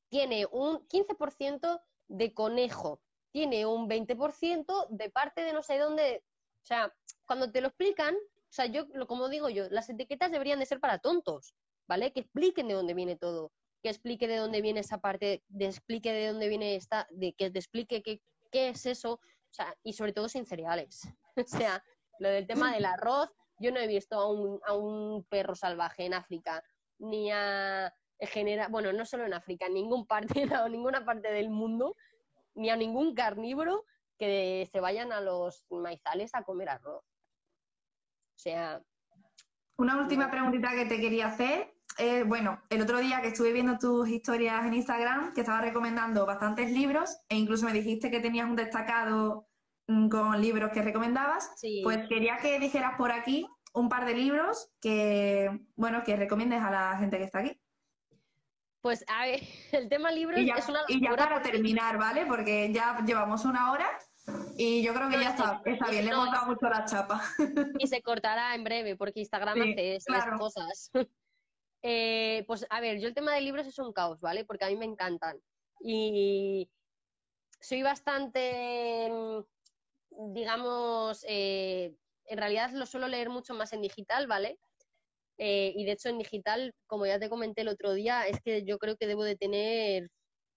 [0.09, 3.01] tiene un 15% de conejo,
[3.33, 6.23] tiene un 20% de parte de no sé dónde.
[6.63, 6.95] O sea,
[7.27, 10.81] cuando te lo explican, o sea, yo, como digo yo, las etiquetas deberían de ser
[10.81, 11.55] para tontos,
[11.87, 12.13] ¿vale?
[12.13, 16.13] Que expliquen de dónde viene todo, que explique de dónde viene esa parte, de explique
[16.13, 19.93] de dónde viene esta, de que te explique qué, qué es eso, o sea, y
[19.93, 21.03] sobre todo sin cereales.
[21.37, 21.83] o sea,
[22.19, 26.05] lo del tema del arroz, yo no he visto a un, a un perro salvaje
[26.05, 26.63] en África,
[26.99, 31.97] ni a general, bueno, no solo en África, en ningún parte, ninguna parte del mundo,
[32.55, 33.85] ni a ningún carnívoro
[34.19, 37.03] que se vayan a los maizales a comer arroz.
[38.37, 38.83] O sea.
[39.79, 41.75] Una última preguntita que te quería hacer.
[41.99, 46.27] Eh, bueno, el otro día que estuve viendo tus historias en Instagram, que estabas recomendando
[46.27, 49.49] bastantes libros, e incluso me dijiste que tenías un destacado
[49.87, 51.51] con libros que recomendabas,
[51.83, 56.71] pues quería que dijeras por aquí un par de libros que, bueno, que recomiendes a
[56.71, 57.61] la gente que está aquí.
[58.81, 59.41] Pues a ver,
[59.73, 62.27] el tema libros es una Y ya para terminar, ¿vale?
[62.27, 63.87] Porque ya llevamos una hora
[64.57, 67.23] y yo creo que ya está, está bien, le hemos dado mucho la chapa.
[67.79, 70.91] Y se cortará en breve porque Instagram hace esas cosas.
[71.89, 74.45] Eh, pues a ver, yo el tema de libros es un caos, ¿vale?
[74.45, 75.37] Porque a mí me encantan.
[75.79, 76.69] Y
[77.61, 79.41] soy bastante mm,
[80.33, 81.95] digamos, eh,
[82.25, 84.59] en realidad lo suelo leer mucho más en digital, ¿vale?
[85.39, 88.65] Eh, y de hecho en digital, como ya te comenté el otro día, es que
[88.65, 90.11] yo creo que debo de tener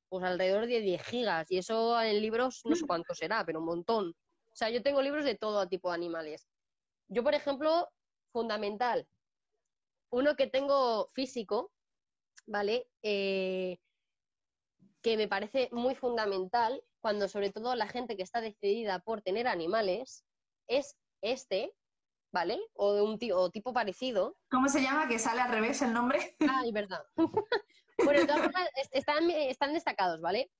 [0.09, 3.65] pues alrededor de 10 gigas y eso en libros no sé cuánto será, pero un
[3.65, 4.09] montón.
[4.51, 6.47] O sea, yo tengo libros de todo tipo de animales.
[7.07, 7.89] Yo, por ejemplo,
[8.31, 9.07] fundamental,
[10.11, 11.71] uno que tengo físico,
[12.47, 12.87] ¿vale?
[13.03, 13.77] Eh,
[15.01, 19.47] que me parece muy fundamental cuando sobre todo la gente que está decidida por tener
[19.47, 20.25] animales
[20.67, 21.73] es este,
[22.31, 22.59] ¿vale?
[22.73, 24.37] O de un tipo parecido.
[24.51, 25.07] ¿Cómo se llama?
[25.07, 26.35] Que sale al revés el nombre.
[26.49, 27.03] Ah, es verdad.
[27.97, 30.51] bueno, de todas formas, están, están destacados, ¿vale?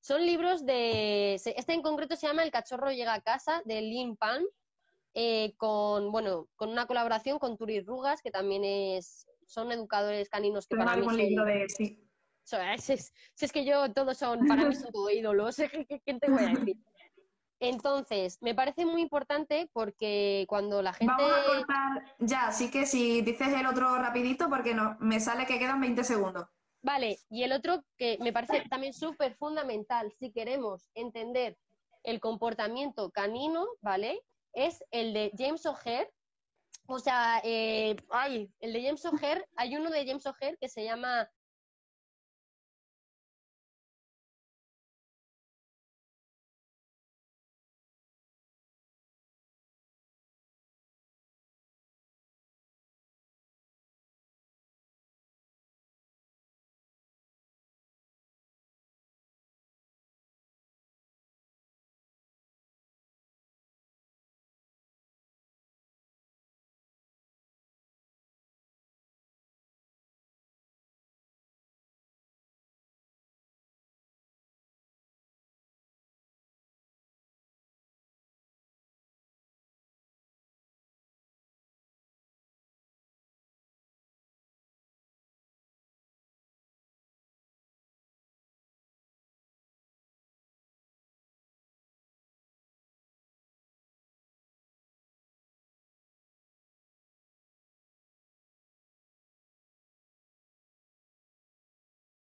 [0.00, 1.34] Son libros de.
[1.34, 4.44] Este en concreto se llama El cachorro llega a casa, de Lin Pan,
[5.14, 10.68] eh, con, bueno, con una colaboración con Turi Rugas, que también es, son educadores caninos
[10.68, 12.07] que para mí libro de, sí.
[12.78, 12.92] Si
[13.44, 15.56] es, que yo, todos son, para mí son todo ídolos,
[16.06, 16.76] ¿qué te voy a decir?
[17.60, 21.12] Entonces, me parece muy importante porque cuando la gente...
[21.12, 25.44] Vamos a cortar ya, así que si dices el otro rapidito porque no, me sale
[25.44, 26.46] que quedan 20 segundos.
[26.82, 31.58] Vale, y el otro que me parece también súper fundamental si queremos entender
[32.04, 34.22] el comportamiento canino, ¿vale?
[34.52, 36.10] Es el de James O'Hare.
[36.86, 40.84] O sea, eh, ay, el de James O'Hare, hay uno de James O'Hare que se
[40.84, 41.28] llama